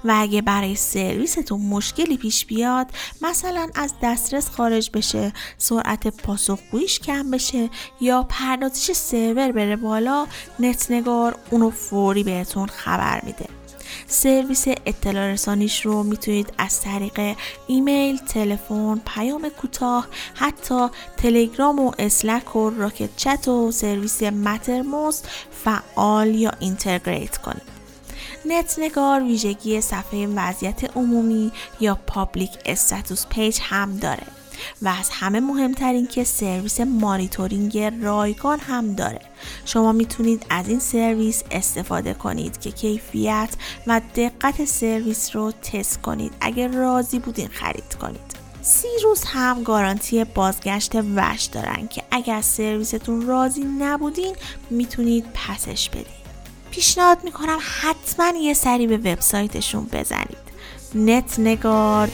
[0.05, 2.87] و اگه برای سرویستون مشکلی پیش بیاد
[3.21, 7.69] مثلا از دسترس خارج بشه سرعت پاسخگوییش کم بشه
[8.01, 10.27] یا پردازش سرور بره بالا
[10.59, 13.56] نتنگار اونو فوری بهتون خبر میده.
[14.07, 17.35] سرویس اطلاع رسانیش رو می‌تونید از طریق
[17.67, 25.29] ایمیل، تلفن، پیام کوتاه، حتی تلگرام و Slack و Rocket.Chat و سرویس Mattermost
[25.63, 27.77] فعال یا integrate کنید.
[28.45, 34.23] نت نگار ویژگی صفحه وضعیت عمومی یا public status page هم داره
[34.81, 39.21] و از همه مهمتر این که سرویس مانیتورینگ رایگان هم داره.
[39.65, 43.49] شما می‌تونید از این سرویس استفاده کنید که کیفیت
[43.87, 46.33] و دقت سرویس رو تست کنید.
[46.41, 48.37] اگر راضی بودین خرید کنید.
[48.61, 54.35] سی روز هم گارانتی بازگشت وش دارن که اگر سرویستون راضی نبودین
[54.69, 56.07] می‌تونید پسش بدید
[56.71, 60.46] پیشنهاد می‌کنم حتما یه سری به وبسایتشون بزنید.
[60.97, 62.07] netnegar.io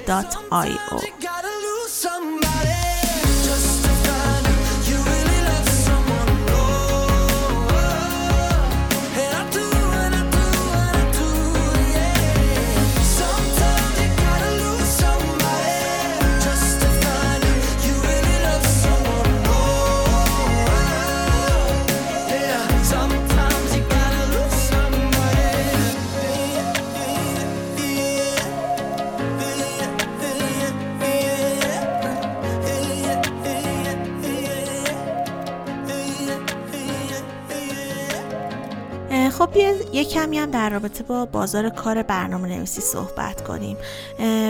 [40.37, 43.77] هم در رابطه با بازار کار برنامه نویسی صحبت کنیم.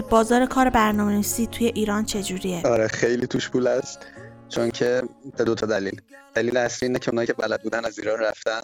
[0.09, 3.99] بازار کار برنامه نویسی توی ایران چجوریه؟ آره خیلی توش پول است
[4.49, 5.03] چون که
[5.37, 6.01] به دو تا دلیل.
[6.33, 8.61] دلیل اصلی اینه که اونایی که بلد بودن از ایران رفتن.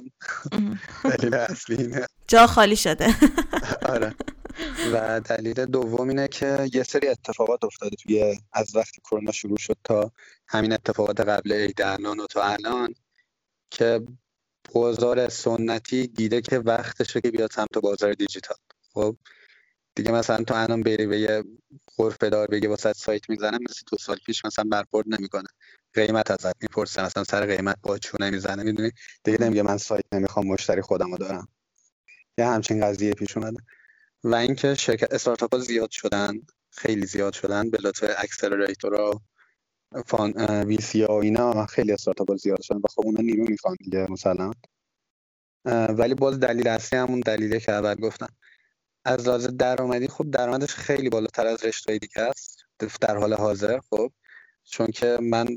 [1.18, 2.06] دلیل اصلی اینه.
[2.28, 3.16] جا خالی شده.
[3.94, 4.16] آره.
[4.94, 9.78] و دلیل دوم اینه که یه سری اتفاقات افتاده توی از وقتی کرونا شروع شد
[9.84, 10.12] تا
[10.48, 12.94] همین اتفاقات قبل عید و تا الان
[13.70, 14.02] که
[14.74, 18.58] بازار سنتی دیده که وقتشه که بیاد سمت بازار دیجیتال.
[18.94, 19.18] خب
[19.96, 21.44] دیگه مثلا تو الان بری به یه
[21.98, 25.48] غرفه دار بگی واسه سایت می‌زنه مثل دو سال پیش مثلا برخورد نمی‌کنه.
[25.94, 28.92] قیمت ازت می‌پرسه مثلا سر قیمت با چونه می‌زنه می‌دونی؟
[29.24, 31.48] دیگه نمیگه من سایت نمی‌خوام مشتری خودمو دارم.
[32.38, 33.58] یه همچین قضیه پیش اومده.
[34.24, 36.34] و اینکه شرکت استارتاپ ها زیاد شدن
[36.72, 39.22] خیلی زیاد شدن به لطف اکسلراتورها
[40.06, 44.12] فان وی سی و اینا خیلی استارتاپ زیاد شدن و خب اونا نیرو می‌خوان دیگه
[44.12, 44.52] مثلا.
[45.90, 48.30] ولی باز دلیل اصلی همون دلیله که اول گفتم.
[49.06, 52.66] از لحاظ درآمدی خب درآمدش خیلی بالاتر از رشته دیگه است
[53.02, 54.12] در حال حاضر خب.
[54.64, 55.48] چون که من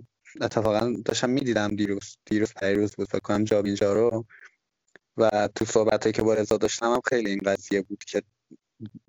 [0.40, 4.26] اتفاقا داشتم می‌دیدم دیروز دیروز پیروز بود فکر کنم جاب اینجا رو.
[5.16, 8.22] و تو صحبتی که با رضا داشتم هم خیلی این قضیه بود که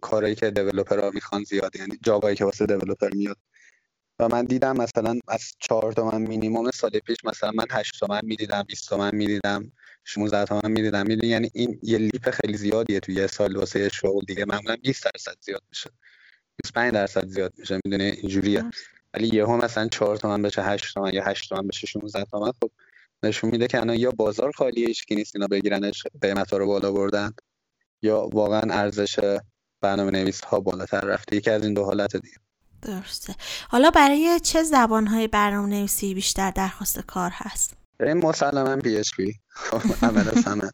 [0.01, 0.53] کارهایی که
[0.89, 3.38] ها می‌خوان زیاد یعنی جابایی که واسه دیولپر میاد.
[4.27, 8.89] من دیدم مثلا از چهار تومن مینیموم سال پیش مثلا من هشت تومن می‌دیدم 20
[8.89, 9.71] تومن می‌دیدم
[10.03, 11.07] 16 تومن می‌دیدم.
[11.07, 14.45] می‌دونی یعنی این یه لیپ خیلی زیادیه توی یه سال واسه شغل دیگه.
[14.45, 15.89] معمولا 20 درصد زیاد میشه.
[16.63, 17.79] 25 درصد زیاد میشه.
[17.86, 18.63] می‌دونی؟ اینجوریه.
[19.13, 22.71] ولی یهو مثلا 4 تومن بشه 8 تومن یا 8 تومن بشه 16 تومن خب
[23.23, 27.31] نشون میده که الان یا بازار خالیه هیچکی نیست اینا بگیرنش قیمت رو بالا بردن
[28.01, 29.19] یا واقعا ارزش
[29.81, 31.36] برنامه نویس ها بالاتر رفته.
[31.36, 32.38] یکی از این دو حالت دیگه.
[32.84, 33.36] درسته.
[33.69, 39.34] حالا برای چه زبان های برنامه نویسی بیشتر درخواست کار هست؟ برای مسلما PHP
[40.02, 40.69] اول از همه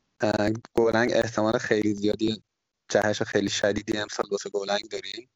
[0.73, 2.43] Golang احتمال خیلی زیادی
[2.89, 5.30] جهش خیلی شدیدی امسال واسه Golang داریم.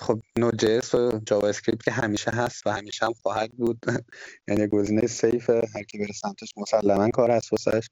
[0.00, 3.78] خب Node.js و JavaScript که همیشه هست و همیشه هم خواهد بود.
[4.48, 7.88] یعنی گزینه safe ه هر کی بره سمتش مسلما کار هست واسش.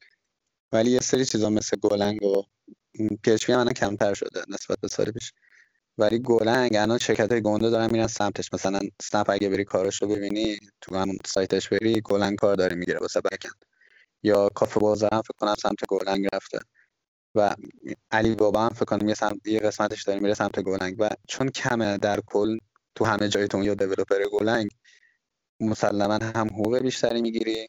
[0.73, 2.43] ولی یه سری چیزا مثل Golang و
[3.23, 5.33] PHP کمتر شده نسبت به سال پیش
[5.99, 8.55] ولی Golang الان شرکت های گنده دارن میرن سمتش.
[8.55, 12.99] مثلا اسنپ اگه بری کارش رو ببینی تو همون سایتش بری Golang کار داره می‌گیره
[12.99, 13.65] واسه backend
[14.23, 16.59] یا کافه بازار هم فکر کنم سمت Golang رفته.
[17.35, 17.55] و
[18.11, 21.49] علی بابا هم فکر کنم یه, سمت، یه قسمتش داره میره سمت Golang و چون
[21.49, 22.59] کمه در کل
[22.95, 24.69] تو همه جایتون یا developer Golang
[25.61, 27.69] مسلما هم حقوق بیشتری می‌گیری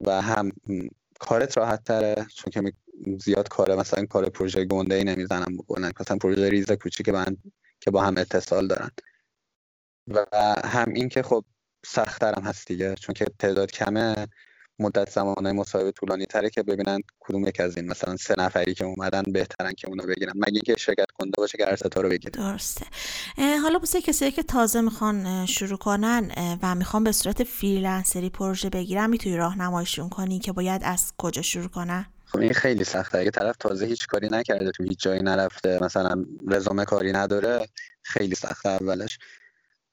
[0.00, 0.52] و هم
[1.20, 2.26] کارت راحت تره.
[2.36, 2.72] چون که
[3.20, 7.36] زیاد کاره مثلا کار پروژه گنده ای نمی‌زنم بکنن مثلا پروژه ریز کوچیک من
[7.82, 8.90] که با هم اتصال دارن.
[10.08, 10.26] و
[10.64, 11.44] هم این که خب
[11.86, 14.26] سختترم هست دیگه چون که تعداد کمه
[14.78, 18.84] مدت زمان مصاحبه طولانی تره که ببینن کدوم یک از این مثلا سه نفری که
[18.84, 20.32] اومدن بهترن که اونو بگیرن.
[20.36, 22.30] مگه اینکه شرکت کنده باشه که ارستا رو بگیره.
[22.30, 22.86] درسته.
[23.62, 26.30] حالا واسه کسایی که تازه می‌خوان شروع کنن
[26.62, 31.42] و می‌خوان به صورت freelancer ی پروژه بگیرن می‌تونی راهنماییشون کنی که باید از کجا
[31.42, 32.06] شروع کنن؟
[32.40, 33.18] این خیلی سخته.
[33.18, 37.68] اگه طرف تازه هیچ کاری نکرده تو هیچ جایی نرفته مثلا رزومه کاری نداره
[38.02, 39.18] خیلی سخته اولش.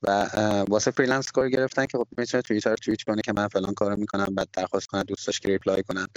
[0.01, 0.09] و
[0.69, 4.35] واسه freelance کار گرفتن که خب می‌تونه توییتر توییت کنه که من فلان کارو می‌کنم
[4.35, 6.07] بعد درخواست کنه دوستاش که reply کنن.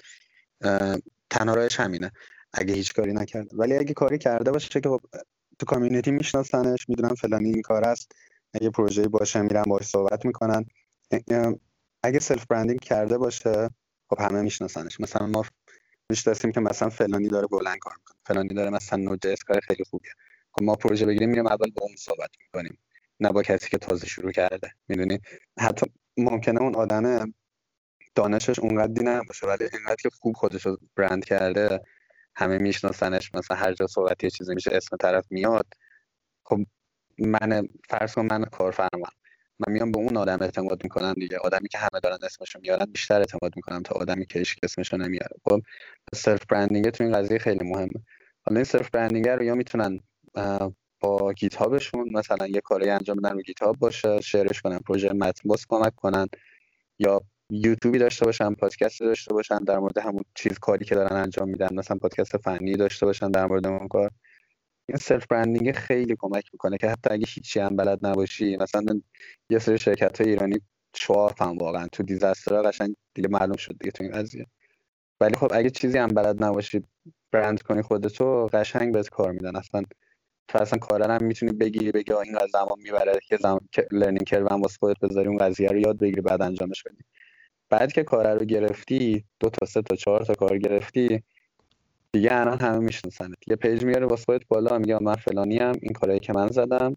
[1.30, 2.12] تنها راهش همینه
[2.52, 3.56] اگه هیچ کاری نکرده.
[3.56, 5.00] ولی اگه کاری کرده باشه که خب
[5.58, 8.12] تو کامیونیتی میشناسنش می‌دونم فلانی این کار است.
[8.54, 10.64] اگه پروژه باشه میرن باهاش صحبت می‌کنن.
[12.02, 13.70] اگه سلف برندینگ کرده باشه
[14.10, 15.00] خب همه میشناسنش.
[15.00, 15.44] مثلا ما
[16.10, 18.16] می‌شناسیم که مثلا فلانی داره بلند کار می‌کنه.
[18.26, 20.12] فلانی داره مثلا نوجس کار خیلی خوبیه.
[20.52, 22.78] خب ما پروژه بگیریم میریم اول با اون صحبت می‌کنیم.
[23.20, 25.18] نه با کسی که تازه شروع کرده می‌دونی؟
[25.58, 25.86] حتی
[26.16, 27.34] ممکنه اون آدم
[28.14, 31.80] دانشش اونقدی نباشه ولی اینقدر که خوب خودش رو برند کرده
[32.36, 35.66] همه میشناسنش مثلا هر جا صحبت یه چیزی میشه اسم طرف میاد.
[36.44, 36.60] خب
[37.18, 39.06] من فرض کن من کارفرما
[39.68, 41.38] من میام به اون آدم اعتماد می‌کنم دیگه.
[41.38, 45.36] آدمی که همه دارن اسمشو میارن بیشتر اعتماد می‌کنم تا آدمی که هیچ اسمشو نمیاره.
[45.44, 45.62] خب
[46.14, 48.00] self branding تو این قضیه خیلی مهمه.
[48.46, 50.00] حالا این self branding رو یا می‌تونن
[51.00, 55.48] با GitHub شون مثلا یه کاری انجام بدن رو GitHub باشه شیرش کنن پروژه متن
[55.48, 56.26] باز کمک کنن
[56.98, 57.20] یا
[57.50, 61.74] یوتیوبی داشته باشن پادکست داشته باشن در مورد همون چیز کاری که دارن انجام میدن
[61.74, 64.10] مثلا پادکست فنی داشته باشن در مورد اون کار.
[64.88, 69.00] این self branding خیلی کمک می‌کنه که حتی اگه هیچی هم بلد نباشی مثلا
[69.50, 70.60] یه سری شرکت های ایرانی
[71.40, 74.46] هم واقعا تو disaster قشنگ دیگه معلوم شد دیگه تو این قضیه.
[75.20, 76.82] ولی خب اگه چیزی هم بلد نباشی
[77.32, 79.56] برند کنی خودتو قشنگ بهت کار میدن.
[79.56, 79.82] اصلا
[80.48, 83.60] تو اصلا کارا هم می‌تونی بگیری بگی این زمان می‌بره که زمان
[83.92, 87.04] learning curve هم واسه خودت بذاری اون قضیه رو یاد بگیری بعد انجامش بدی.
[87.70, 91.22] بعد که کار رو گرفتی دو تا سه تا چهار تا کار گرفتی
[92.12, 93.36] دیگه الان همه میشناسنت.
[93.46, 96.96] یه page میاره واسه خودت بالا میگه من فلانی هم این کارهایی که من زدم.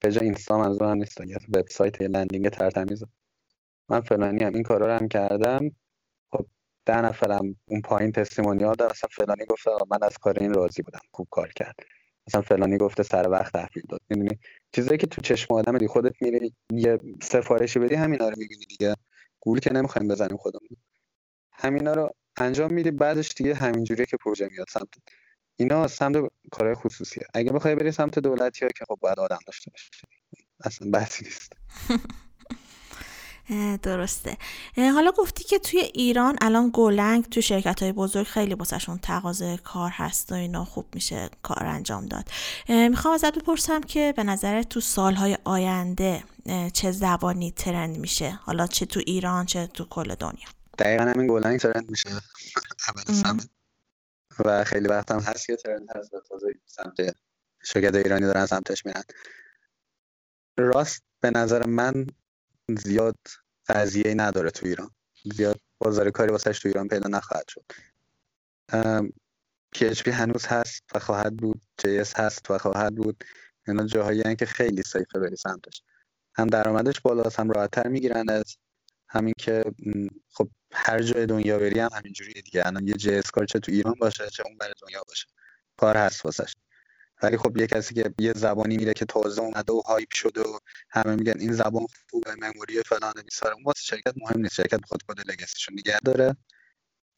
[0.00, 1.20] page اینستا منظورم نیست.
[1.20, 3.04] یه وبسایت landing ترتمیز.
[3.88, 5.70] من فلانی هم این کارا رو هم کردم.
[6.32, 6.46] خب
[6.86, 11.00] ده نفرم اون پایین testimonial داد اصلا فلانی گفت من از کار این راضی بودم.
[11.12, 11.76] خوب کار کرد.
[12.28, 14.00] مثلا فلانی گفته سر وقت تحویل داد.
[14.08, 14.38] می‌دونی؟
[14.72, 18.94] چیزایی که تو چشم آدم دی خودت میری یه سفارشی بدی همینا رو می‌بینی دیگه.
[19.40, 20.76] گول که نمی‌خوایم بزنیم خودمون.
[21.52, 22.90] همینا رو انجام میدی.
[22.90, 24.88] بعدش دیگه همینجوریه که پروژه میاد سمت
[25.56, 26.16] اینا سمت
[26.52, 29.90] کارهای خصوصیه اگه بخوای بری سمت دولتی ها که خب باید آدم داشته باشی.
[30.64, 31.52] اصلا بحثی نیست.
[33.82, 34.36] درسته.
[34.76, 39.90] حالا گفتی که توی ایران الان گلنگ توی شرکت های بزرگ خیلی باسشون تقاضای کار
[39.90, 42.28] هست و اینا خوب میشه کار انجام داد.
[42.68, 46.24] می‌خوام ازت بپرسم که به نظر تو سالهای آینده
[46.72, 51.60] چه زبانی ترند میشه؟ حالا چه تو ایران چه تو کل دنیا؟ دقیقا همین گلنگ
[51.60, 52.10] ترند میشه.
[53.24, 53.40] اول
[54.44, 57.16] و خیلی وقت هم هست که ترند هست و تازه سمت
[57.64, 59.02] شرکت ایرانی دارن سمتش میرن.
[60.58, 62.06] راست به نظر من
[62.68, 63.18] زیاد
[63.68, 64.90] قضیه نداره تو ایران.
[65.34, 67.64] زیاد بازار کاری واسش تو ایران پیدا نخواهد شد.
[69.76, 73.24] PHP هنوز هست و خواهد بود JS هست و خواهد بود.
[73.68, 75.82] اینا جاهایی که خیلی سیفه بری سمتش.
[76.34, 78.56] هم درآمدش بالاست هم راحتتر می‌گیرن از
[79.08, 79.64] همین که
[80.28, 82.66] خب هر جای دنیا بری هم همینجوریه دیگه.
[82.66, 85.26] الان یه JS کار چه تو ایران باشه چه اون بر دنیا باشه.
[85.76, 86.54] کار هست واسش.
[87.22, 90.58] ولی خب یه کسی که یه زبانی میره که تازه اومده و هایپ شده و
[90.90, 94.54] همه میگن این زبان خوبه مموری فلان بیساره اون واسه شرکت مهم نیست.
[94.54, 96.36] شرکت بخواد کد لگسیشو نگه داره.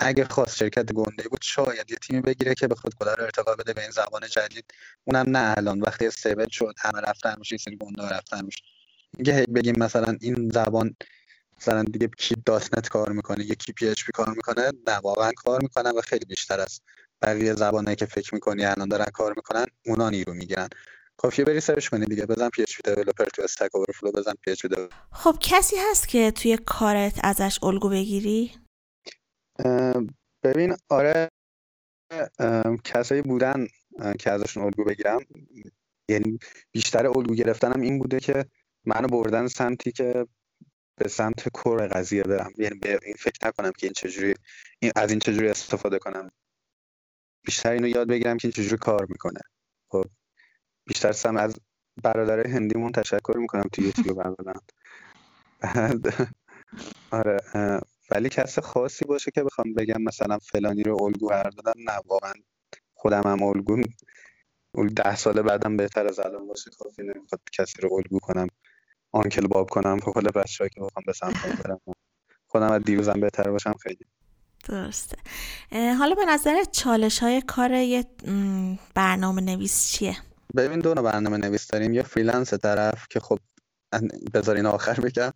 [0.01, 3.73] اگه خواست شرکت گنده بود شاید یه تیمی بگیره که بخواد کد رو ارتقا بده
[3.73, 4.65] به این زبان جدید.
[5.05, 5.81] اونم نه الان.
[5.81, 8.57] وقتی stable شد همه رفتن یه سری گنده رفتن روش.
[9.17, 10.97] اینکه بگیم مثلا این زبان
[11.65, 16.01] مثلا دیگه یکی .NET کار می‌کنه یکی PHP کار می‌کنه نه واقعا کار می‌کنن و
[16.01, 16.81] خیلی بیشتر از
[17.23, 20.69] بقیه زبانه که فکر می‌کنی الان دارن کار می‌کنن اونا نیرو می‌گیرن.
[21.17, 25.77] کافیه بری search کنی دیگه بزن PHP developer تو Stack Overflow بزن PHP خب کسی
[25.91, 28.53] هست که توی کارت ازش الگو بگیری؟
[30.43, 31.29] ببین آره
[32.85, 33.67] کسایی بودن
[34.19, 35.21] که ازشون الگو بگیرم.
[36.09, 36.39] یعنی
[36.73, 38.47] بیشتر الگو گرفتنم این بوده که
[38.85, 40.27] منو بردن سمتی که
[40.97, 42.53] به سمت کور قضیه برم.
[42.59, 44.35] یعنی به این فکر نکنم که این چجوری
[44.79, 46.31] این از این چجوری استفاده کنم.
[47.45, 49.41] بیشتر اینو یاد بگیرم که این چجوری کار می‌کنه.
[49.89, 50.05] خب
[50.87, 51.57] بیشتر سم از
[52.03, 54.55] برادر هندیمون تشکر می‌کنم تو یوتیوب اولا
[55.61, 56.29] بعد
[57.11, 57.41] آره
[58.11, 62.33] ولی کس خاصی باشه که بخوام بگم مثلا فلانی رو الگو قرار دادم نه واقعا
[62.95, 63.83] خودم هم الگو
[64.97, 66.71] ده سال بعدم بهتر از الان باشه.
[66.79, 68.47] کافی نمی‌خواد کسی رو الگو کنم.
[69.15, 71.81] آنکل باب کنم به قول بچه‌ها که بخوام به سمت برم
[72.47, 74.05] خودم از دیروزم بهتر باشم خیلی.
[74.69, 75.17] درسته.
[75.73, 78.05] حالا به نظر چالش های کار یه
[78.95, 80.17] برنامه نویس چیه؟
[80.57, 83.39] ببین دو برنامه نویس داریم یه freelance طرف که خب
[84.35, 85.33] بذارین آخر بگم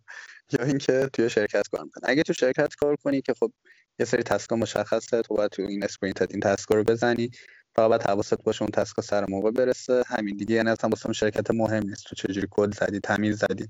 [0.51, 2.03] یا اینکه توی شرکت کار می‌کنه.
[2.03, 3.51] اگه تو شرکت کار کنی که خب
[3.99, 7.31] یه سری task ا مشخصه تو باید تو این sprint این task ا رو بزنی.
[7.79, 10.03] فقط باید حواست باشه اون task ا سر موقع برسه.
[10.07, 13.69] همین دیگه یعنی اصلا واسه شرکت مهم نیست تو چجوری کد زدی تمیز زدی.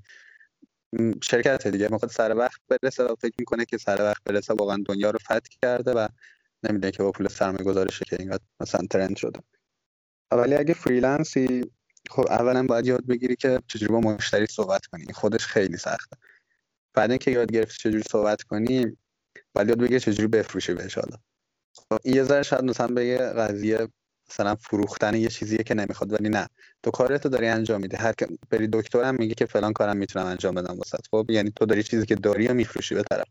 [1.22, 5.10] شرکت دیگه می‌خواد سر وقت برسه و فکر می‌کنه که سر وقت برسه واقعا دنیا
[5.10, 6.08] رو فتح کرده و
[6.62, 9.40] نمی‌دونه که با پول سرمایه گذارشه که اینقدر مثلا trend شده.
[10.32, 11.70] ولی اگه freelance ی
[12.10, 15.12] خب اولا باید یاد بگیری که چجوری با مشتری صحبت کنی.
[15.12, 16.16] خودش خیلی سخته.
[16.94, 18.96] بعد اینکه یاد گرفتی چجوری صحبت کنی
[19.54, 21.16] باید یاد بگیری چجوری بفروشی بهش حالا.
[21.76, 23.88] خب یه ذره شاید مثلا به یه قضیه
[24.30, 26.46] مثلا فروختن یه چیزیه که نمی‌خواد ولی نه.
[26.82, 30.54] تو کارتو داری انجام میده هر که بری دکترم میگه که فلان کارم می‌تونم انجام
[30.54, 33.26] بدم واست خب یعنی تو داری چیزی که داری و میفروشی به طرف.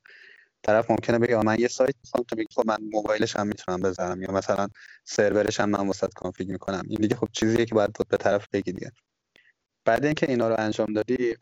[0.64, 2.24] طرف ممکنه بگه من یه سایت می‌خوام.
[2.24, 4.22] تو بگی خب من موبایلش هم می‌تونم بذارم.
[4.22, 4.68] یا مثلا
[5.06, 6.84] سرورش هم من واست config می‌کنم.
[6.88, 8.92] این دیگه خب چیزیه که باید به طرف بگی دیگه.
[9.86, 11.36] بعد اینکه اینا رو انجام دادی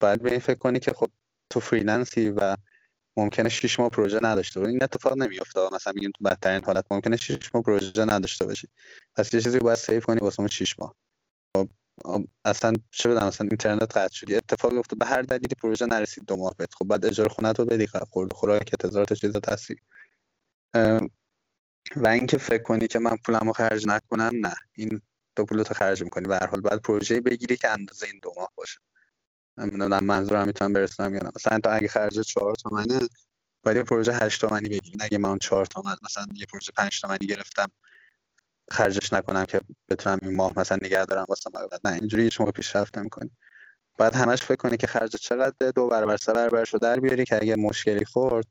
[0.00, 1.10] باید به این فکر کنی که خب
[1.50, 2.56] تو freelance ی و
[3.16, 7.16] ممکنه 6 ماه پروژه نداشته باشی این اتفاق نمیفته مثلا میگیم تو بدترین حالت ممکنه
[7.16, 8.68] 6 ماه پروژه نداشته باشی
[9.14, 10.94] پس یه چیزی باید save کنی واسه 6 ماه.
[11.56, 11.68] خب،
[12.44, 14.32] اصلا چه بدم مثلا اینترنت قطع شد.
[14.32, 14.98] اتفاقی افتاد.
[14.98, 18.32] به هر دلیلی پروژه نرسید دو ماه بعد خب بعد اجاره خونه تو بدی خورد
[18.32, 19.78] خوراک تا چیزا تصویر
[21.96, 24.54] و اینکه فکر کنی که من پولمو خرج نکنم نه.
[24.72, 25.00] این
[25.36, 26.28] تو پولتو خرج می‌کنی.
[26.28, 28.80] به هر حال بعد پروژه بگیری که اندازه این دو ماه باشه.
[29.58, 31.30] نمی‌دونم منظورم می‌تونم برسونم یا نه.
[31.36, 33.00] مثلا تو اگه خرج 4 تومنه
[33.62, 34.96] باید یه پروژه 8 تومنی بگیری.
[35.00, 37.68] اگه من 4 تومن مثلا یه پروژه 5 تومنی گرفتم
[38.70, 42.98] خرجش نکنم که بتونم این ماه مثلا نگه دارم واسه مقدار نه اینجوری شما پیشرفت
[42.98, 43.30] نمی‌کنی.
[43.98, 47.36] بعد همش فکر کنی که خرج چقدر دو برابر سه برابر شو در بیاری که
[47.42, 48.46] اگه مشکلی خورد.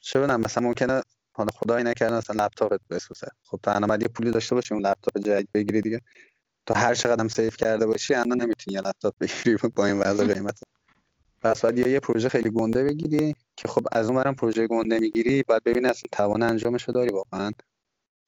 [0.00, 3.28] چه بدم مثلا ممکنه حالا خدایی نکرده مثلا لپتاپت بسوزه.
[3.42, 6.00] خب الان یه پولی داشته باشی اون لپتاپ جدید بگیری دیگه.
[6.66, 10.34] تو هر چقدر هم سیف کرده باشی الان نمی‌تونی یه لپتاپ بگیری با این وضع
[10.34, 10.60] قیمت.
[11.42, 15.64] پس باید یه پروژه خیلی گنده بگیری که خب از اون پروژه گنده می‌گیری باید
[15.64, 17.50] ببینی اصلا توان انجامش داری واقعا.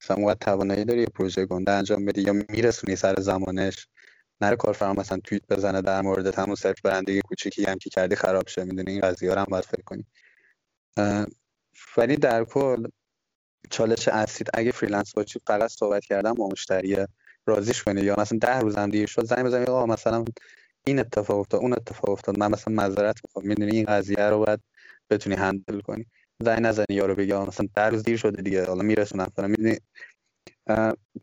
[0.03, 3.89] مثلا باید توانایی داری یه پروژه گنده انجام بدی یا میرسونی سر زمانش.
[4.41, 8.49] نره کارفرما مثلا توییت بزنه در مورد همون صرف برندگی کوچیکی هم که کردی خراب
[8.49, 10.07] شه می‌دونی؟ این قضیه هم باید فکر کنی.
[11.97, 12.89] ولی در کل
[13.71, 17.09] چالش اصلی اگه freelance باشی فقط صحبت کردن با مشتریه.
[17.49, 20.25] راضیش کنی یا مثلا ده روز هم دیر شد زنگ بزنی آقا مثلا
[20.87, 24.61] این اتفاق افتاد اون اتفاق افتاد من مثلا معذرت می‌خوام می‌دونی این قضیه رو باید
[25.11, 26.07] بتونی handle کنی.
[26.43, 29.79] زنگ نزنی یارو بگی مثلا ده روز دیر شده دیگه حالا میرسونم فلان می‌دونی؟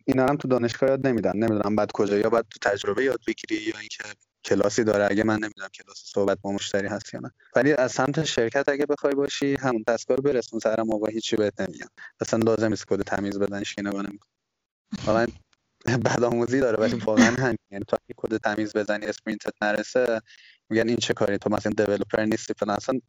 [0.05, 3.63] اینا هم تو دانشگاه یاد نمیدن نمی‌دونم باید کجا یا باید تو تجربه یاد بگیری
[3.63, 4.03] یا اینکه
[4.45, 7.31] کلاسی داره اگه من نمی‌دونم کلاس صحبت با مشتری هست یا نه.
[7.55, 11.87] ولی از سمت شرکت اگه بخوای باشی همون رو برسون سر موقع هیچی بهت نمیگن.
[12.21, 15.44] اصلا لازم نیست کد تمیز بدنش که نگاه نمی‌کنه
[16.05, 17.57] بدآموزی داره ولی واقعا همین.
[17.71, 20.21] یعنی تو اگه کد تمیز بزنی اسپرینتت نرسه
[20.69, 22.75] میگن این چه کاری تو مثلا دیولپر نیستی فلان.
[22.75, 22.99] اصلا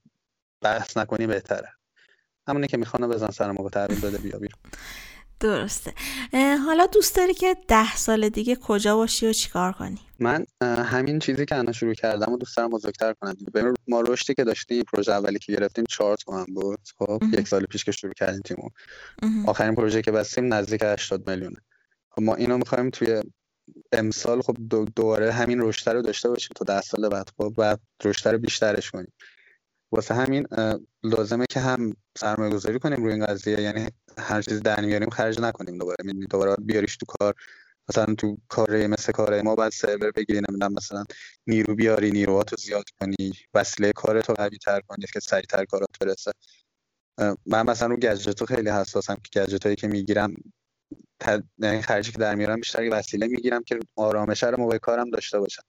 [0.60, 1.68] بحث نکنی بهتره.
[2.48, 4.58] همونی که می‌خوانه بزن سر موقع تحویل بده بیا بیرون.
[5.40, 5.94] درسته.
[6.66, 11.46] حالا دوست داری که ده سال دیگه کجا باشی و چیکار کنی؟ من همین چیزی
[11.46, 13.34] که الان شروع کردم و دوست دارم بزرگتر کنم
[13.88, 16.78] ما رشدی که داشتیم پروژه اولی که گرفتیم چهار تومن بود.
[16.98, 18.68] خب یک سال پیش که شروع کردیم تیمو.
[19.46, 21.56] آخرین پروژه که بستیم نزدیک 80 میلیونه.
[22.20, 23.22] ما اینو می‌خوایم توی
[23.92, 24.56] امسال خب
[24.96, 27.30] دوباره همین رشد رو داشته باشیم تا ده سال بعد.
[27.36, 29.12] خب بعد رشد رو بیشترش کنیم.
[29.92, 30.46] واسه همین
[31.02, 33.60] لازمه که هم سرمایه گذاری کنیم روی این قضیه.
[33.60, 33.88] یعنی
[34.18, 35.96] هر چیز در میاریم خرج نکنیم دوباره.
[36.30, 37.34] دوباره بیاریش تو کار.
[37.88, 40.40] مثلا تو کار مثل کار ما باید سرور بگیری.
[40.48, 41.04] نمی‌دونم مثلا
[41.46, 43.32] نیرو بیاری نیروهاتو زیاد کنی.
[43.54, 46.32] وسیله کارتو قوی تر کنی که سریعتر کارات برسه.
[47.46, 50.34] من مثلا رو گجتو خیلی حساسم که گجت که می‌گیرم
[51.82, 55.62] خرجی که در میارم بیشتر یه وسیله می‌گیرم که آرامش رو موقع کارم داشته باشم.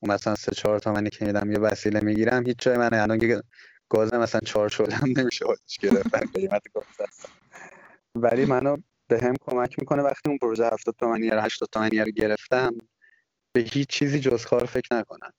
[0.00, 3.18] اون مثلا سه چهار تومنی که میدم یه وسیله می‌گیرم هیچ جای من الان
[3.90, 5.44] گاز مثلا چهار شدم نمیشه
[5.80, 6.84] گرفتن قیمت گاز
[8.14, 8.76] ولی منو
[9.08, 12.72] به هم کمک می‌کنه وقتی اون پروژه 70 تومانی یا 80 تومانی رو گرفتم
[13.54, 15.32] به هیچ چیزی جز کار فکر نکنم.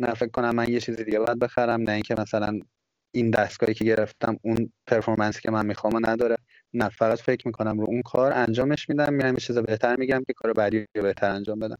[0.00, 2.60] نه فکر کنم من یه چیزی دیگه باید بخرم نه اینکه مثلا
[3.14, 6.36] این دستگاهی که گرفتم اون پرفورمنسی که من می‌خوام نداره.
[6.98, 9.14] فقط فکر می‌کنم رو اون کار انجامش میدم.
[9.14, 11.78] میرم یه چیز بهتر میگم که کار بعدی رو بهتر انجام بدم.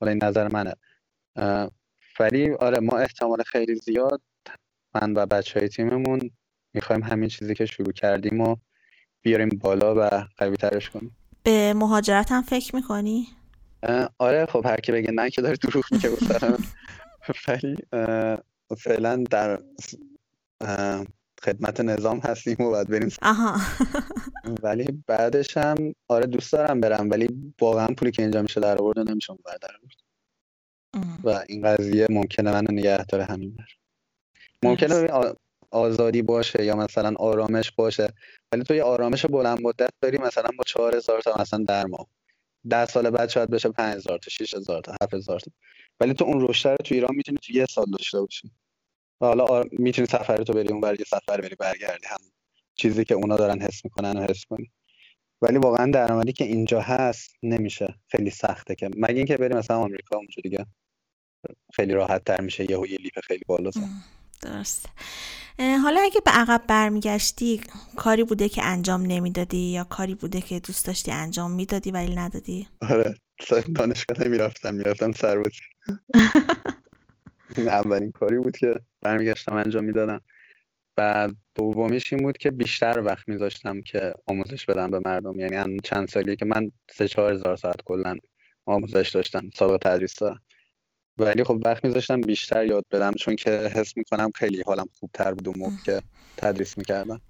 [0.00, 0.74] حالا این نظر منه.
[2.20, 4.22] ولی آره ما احتمال خیلی زیاد
[4.94, 6.30] من و بچه های تیممون
[6.74, 8.56] می‌خوایم همین چیزی که شروع کردیم و
[9.22, 11.16] بیاریم بالا و قوی ترش کنیم.
[11.42, 13.26] به مهاجرت هم فکر می‌کنی؟
[14.18, 16.10] آره خب هر کی بگه نه که داره دروغ میگه
[17.48, 17.76] ولی
[18.78, 19.58] فعلا در
[21.44, 23.60] خدمت نظام هستیم و باید بریم آها.
[24.62, 29.10] ولی بعدش هم آره دوست دارم برم ولی واقعا پولی که اینجا میشه در آورد
[29.10, 29.70] نمیشه اون در
[31.24, 33.68] و این قضیه ممکنه منو نگه داره همین بر
[34.62, 35.08] ممکنه
[35.70, 38.08] آزادی باشه یا مثلا آرامش باشه
[38.52, 42.06] ولی تو یه آرامش بلند مدت داری مثلا با چهار هزار تا مثلا در ماه
[42.68, 45.50] ده سال بعد شاید بشه پنج هزار تا شیش هزار تا هفت هزار تا.
[46.00, 48.50] ولی تو اون رشته رو تو ایران می‌تونی تو یه سال داشته باشی.
[49.20, 49.68] و حالا آر...
[49.72, 52.06] می‌تونی سفر تو بری اون یه سفر بری برگردی.
[52.06, 52.18] هم
[52.74, 54.70] چیزی که اونا دارن حس می‌کنن و حس کنی
[55.42, 57.94] ولی واقعا درآمدی که اینجا هست نمیشه.
[58.08, 58.90] خیلی سخته که.
[58.96, 60.66] مگه اینکه بریم مثلا آمریکا اونجا دیگه؟
[61.74, 62.70] خیلی راحت تر میشه.
[62.70, 63.70] یهو یه لیپ خیلی بالا
[64.42, 64.86] درست.
[65.58, 67.60] حالا اگه به عقب برمیگشتی
[67.96, 72.68] کاری بوده که انجام نمی‌دادی یا کاری بوده که دوست داشتی انجام می‌دادی ولی ندادی؟
[72.90, 73.14] آره.
[73.74, 74.74] دانشگاه نمی‌رفتم.
[74.74, 75.98] می‌رفتم سربازی این
[77.58, 80.20] اولین کاری بود که برمیگشتم انجام می‌دادم.
[80.98, 85.40] و دومیش این بود که بیشتر وقت میذاشتم که آموزش بدم به مردم.
[85.40, 88.16] یعنی چند سالیه که من سه چهار هزار ساعت کلا
[88.66, 90.40] آموزش داشتم سابقه تدریس دارم.
[91.20, 95.48] ولی خب وقت میذاشتم بیشتر یاد بدم چون که حس می‌کنم خیلی حالم خوبتر بود
[95.48, 96.02] اون موقع که
[96.36, 97.20] تدریس می‌کردم.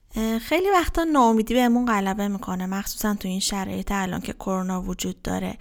[0.41, 5.59] خیلی وقتا ناامیدی بهمون غلبه می‌کنه مخصوصا تو این شرایط الان که کرونا وجود داره.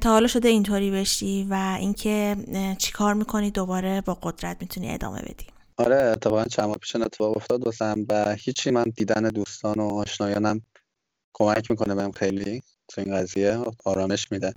[0.00, 2.36] تا حالا شده اینطوری بشی و اینکه
[2.78, 5.46] چیکار می‌کنی دوباره با قدرت می‌تونی ادامه بدی.
[5.76, 10.60] آره اتفاقا چند ماه پیش اتفاق افتاد واسم و هیچی من دیدن دوستان و آشنایانم
[11.32, 14.54] کمک می‌کنه بهم خیلی تو این قضیه آرامش میده.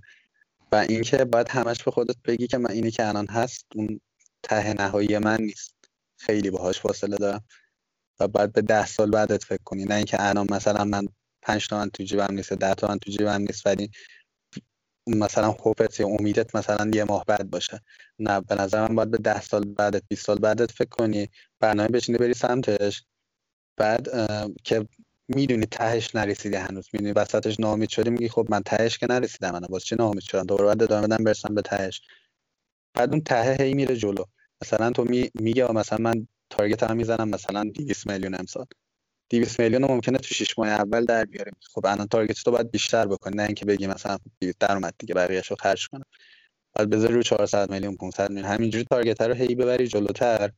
[0.72, 4.02] و اینکه باید همش به خودت بگی که من اینی که الان هست اون
[4.44, 5.76] ته نهایی من نیست.
[6.18, 7.44] خیلی باهاش فاصله دارم.
[8.20, 9.84] و بعد به ده سال بعدت فکر کنی.
[9.86, 11.08] نه اینکه الان مثلا من
[11.42, 13.92] پنج تومن تو جیبم نیست ده تومن تو جیبم نیست ولی
[15.08, 17.82] مثلا خوبت یا امیدت مثلا یه ماه بعد باشه.
[18.20, 21.30] نه به نظر من باید به ده سال بعدت 20 سال بعدت فکر کنی.
[21.60, 23.04] برنامه بچینی بری سمتش.
[23.78, 24.08] بعد
[24.64, 24.88] که
[25.30, 26.90] می‌دونی تهش نرسیدی هنوز.
[26.94, 30.44] می‌دونی وسطش ناامید شدی میگی خب من تهش که نرسیدم من واسه چه ناامید شدم؟
[30.44, 32.02] دوباره بعد ادامه بدم برسم به تهش.
[32.94, 34.24] بعد اون ته هی میره جلو.
[34.62, 38.66] مثلا تو می میگه مثلا من تارگت هم می‌زنم مثلا 200 میلیون امسال.
[39.30, 41.54] 200 میلیون ممکنه تو 6 ماه اول در بیاریم.
[41.74, 44.18] خب الان تارگت تو باید بیشتر بکنی نه اینکه بگی مثلا
[44.60, 46.06] درآمد دیگه بقیه‌شو خرج کنم.
[46.76, 48.52] بعد بذاری رو 400 میلیون 500 میلیون.
[48.52, 50.52] همینجوری تارگت رو هی ببری جلوتر.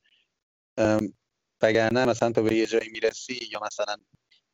[1.62, 3.96] وگرنه مثلا تو به یه جایی می‌رسی یا مثلا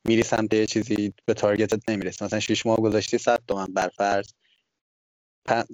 [0.04, 2.24] میری سمت یه چیزی به target ت نمی‌رسی.
[2.24, 4.32] مثلا 6 ماه گذاشتی 100 تومن برفرض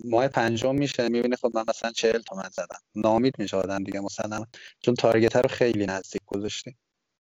[0.05, 2.79] ماه پنجم میشه می‌بینی خب من مثلا 40 تومن زدم.
[2.95, 4.45] ناامید میشه آدم دیگه مثلا
[4.81, 6.77] چون target رو خیلی نزدیک گذاشتی.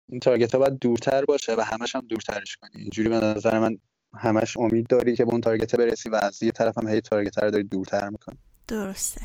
[0.09, 2.71] این target ها باید دورتر باشه و همش هم دورترش کنی.
[2.75, 3.79] اینجوری به نظر من
[4.15, 7.39] همش امید داری که به اون target برسی و از یه طرف هم هی target
[7.39, 8.39] رو داری دورتر می‌کنی.
[8.69, 9.21] درسته.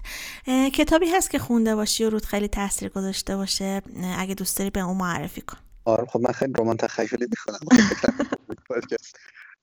[0.73, 3.81] کتابی هست که خونده باشی و روت خیلی تاثیر گذاشته باشه.
[4.17, 5.57] اگه دوست داری به اون معرفی کن.
[5.87, 7.59] آره خب من خیلی رمان تخیلی می‌خونم.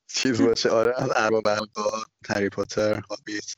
[0.06, 0.68] چیز باشه.
[0.70, 3.54] آره از ارباب حلقه‌ها هری پاتر هابیت.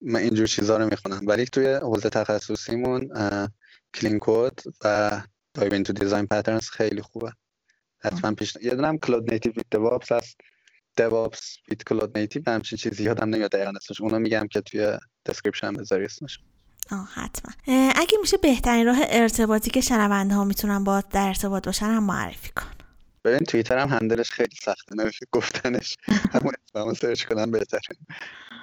[0.00, 1.20] من اینجور چیزها رو می‌خونم.
[1.26, 3.08] ولی توی حوزه تخصصیمون
[3.94, 5.20] Clean Code و
[5.54, 7.32] Dive Into Design Patterns خیلی خوبه.
[7.98, 10.36] حتما پیش یه دونم Cloud Native with DevOps هست.
[10.96, 14.00] DevOps with Cloud Native همچین چیزی یادم نمیاد دقیقا اسمش.
[14.00, 16.38] اونو میگم که توی دسکریپشن بذاری اسمش.
[16.92, 17.52] آه حتما.
[17.96, 22.50] اگه میشه بهترین راه ارتباطی که شنونده ها می‌تونن با در ارتباط باشن هم معرفی
[22.56, 22.70] کن.
[23.24, 24.94] ببین توییتر هم هندلش خیلی سخته.
[24.94, 25.96] نمیشه گفتنش.
[26.34, 27.96] همون اسممو سرچ کنم بهتره.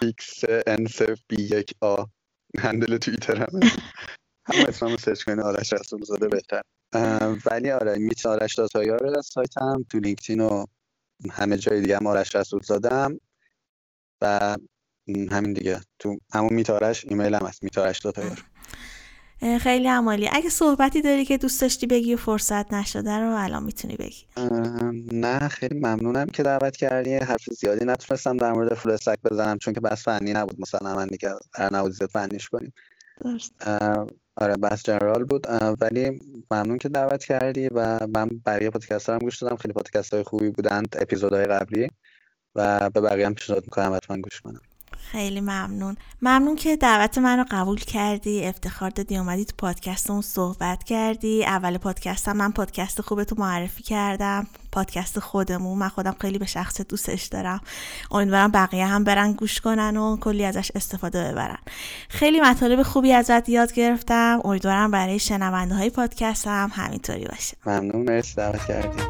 [0.03, 2.07] XNSFB1A
[2.59, 3.59] هندل توییتر هم.
[4.45, 6.61] همون اسممو سرچ کنین آرش رسول زاده بهتر
[7.45, 10.65] ولی آره میت آرش داتایار سایت هم تو لینکدین و
[11.31, 13.19] همه جای دیگه هم آرش رسول زادم
[14.21, 14.55] و
[15.31, 15.81] همین دیگه.
[15.99, 17.63] تو همون میتارش ایمیل هم هست.
[17.63, 18.43] میتارش داتایار
[19.61, 20.29] خیلی عمالی.
[20.33, 24.25] اگه صحبتی داری که دوست داشتی بگی و فرصت نشده رو الان می‌تونی بگی.
[25.11, 27.13] نه خیلی ممنونم که دعوت کردی.
[27.15, 28.97] حرف زیادی نتونستم در مورد فول
[29.31, 30.61] بزنم چون که بس فنی نبود.
[30.61, 32.73] مثلا من دیگه در نبود زیاد فنیش کنیم.
[34.35, 35.47] آره بس جنرال بود.
[35.81, 36.19] ولی
[36.51, 39.55] ممنون که دعوت کردی و من بقیه پادکست هم گوش دادم.
[39.55, 40.95] خیلی پادکست های خوبی بودند.
[40.99, 41.89] اپیزودهای قبلی.
[42.55, 43.93] و به بقیه هم پیشنهاد می‌کنم.
[43.93, 44.61] حتما گوش کنم.
[45.11, 45.97] خیلی ممنون.
[46.21, 51.45] ممنون که دعوت من رو قبول کردی افتخار دادی اومدی تو پادکستمون صحبت کردی.
[51.45, 54.47] اول پادکستم من پادکست خوبتو معرفی کردم.
[54.71, 55.77] پادکست خودمون.
[55.77, 57.61] من خودم خیلی به شخص دوستش دارم.
[58.11, 61.59] امیدوارم بقیه هم برن گوش کنن و کلی ازش استفاده ببرن.
[62.09, 64.41] خیلی مطالب خوبی ازت یاد گرفتم.
[64.45, 67.57] امیدوارم برای شنونده های پادکست هم همینطوری باشه.
[67.65, 69.03] ممنون مرسی دعوت کردی.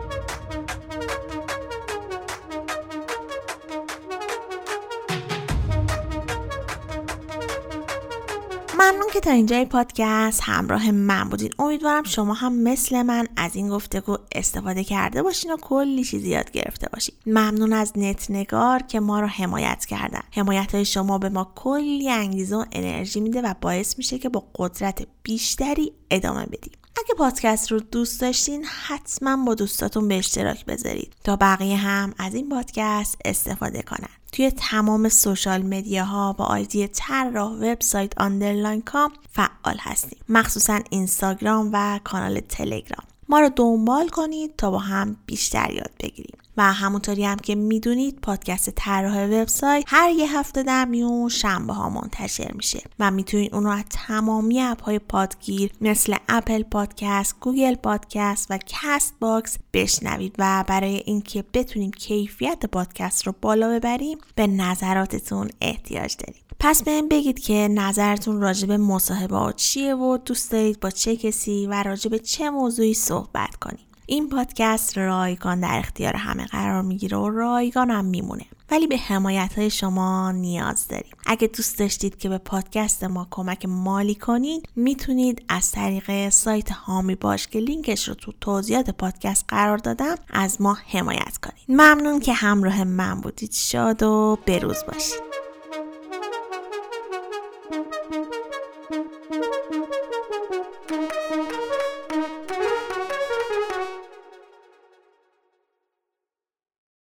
[8.92, 11.50] ممنون که تا اینجای پادکست همراه من بودین.
[11.60, 16.52] امیدوارم شما هم مثل من از این گفتگو استفاده کرده باشین و کلی چیزی یاد
[16.52, 17.16] گرفته باشین.
[17.26, 20.22] ممنون از نت نگار که ما رو حمایت کردن.
[20.32, 24.44] حمایت های شما به ما کلی انگیزه و انرژی میده و باعث میشه که با
[24.56, 26.74] قدرت بیشتری ادامه بدیم.
[26.98, 31.14] اگه پادکست رو دوست داشتین حتما با دوستاتون به اشتراک بذارید.
[31.24, 34.10] تا بقیه هم از این پادکست استفاده کنن.
[34.38, 40.20] توی تمام social media ها با ID طراح وبسایت underline com فعال هستیم.
[40.30, 43.08] مخصوصا اینستاگرام و کانال تلگرام.
[43.30, 46.38] ما رو دنبال کنید تا با هم بیشتر یاد بگیریم.
[46.58, 51.90] و همونطوری هم که می‌دونید پادکست طراح وبسایت هر یه هفته در میون شنبه ها
[51.90, 57.76] منتشر میشه و می‌تونید اون رو از تمامی اپ های پادگیر مثل Apple Podcast، Google
[57.76, 65.50] Podcast و Castbox بشنوید و برای اینکه بتونیم کیفیت پادکست رو بالا ببریم به نظراتتون
[65.62, 66.47] احتیاج داریم.
[66.60, 71.68] پس بهمون بگید که نظرتون راجع به مصاحبه چیه و دوست دارید با چه کسی
[71.68, 73.86] و راجع به چه موضوعی صحبت کنیم.
[74.06, 78.46] این پادکست رایگان در اختیار همه قرار می‌گیره و رایگان هم میمونه.
[78.72, 81.12] ولی به حمایت های شما نیاز داریم.
[81.26, 87.16] اگه دوست داشتید که به پادکست ما کمک مالی کنید می‌تونید از طریق سایت هامی
[87.16, 91.66] باش که لینکش رو تو توضیحات پادکست قرار دادم از ما حمایت کنید.
[91.70, 93.52] ممنون که همراه من بودید.
[93.52, 95.27] شاد و بروز باشید.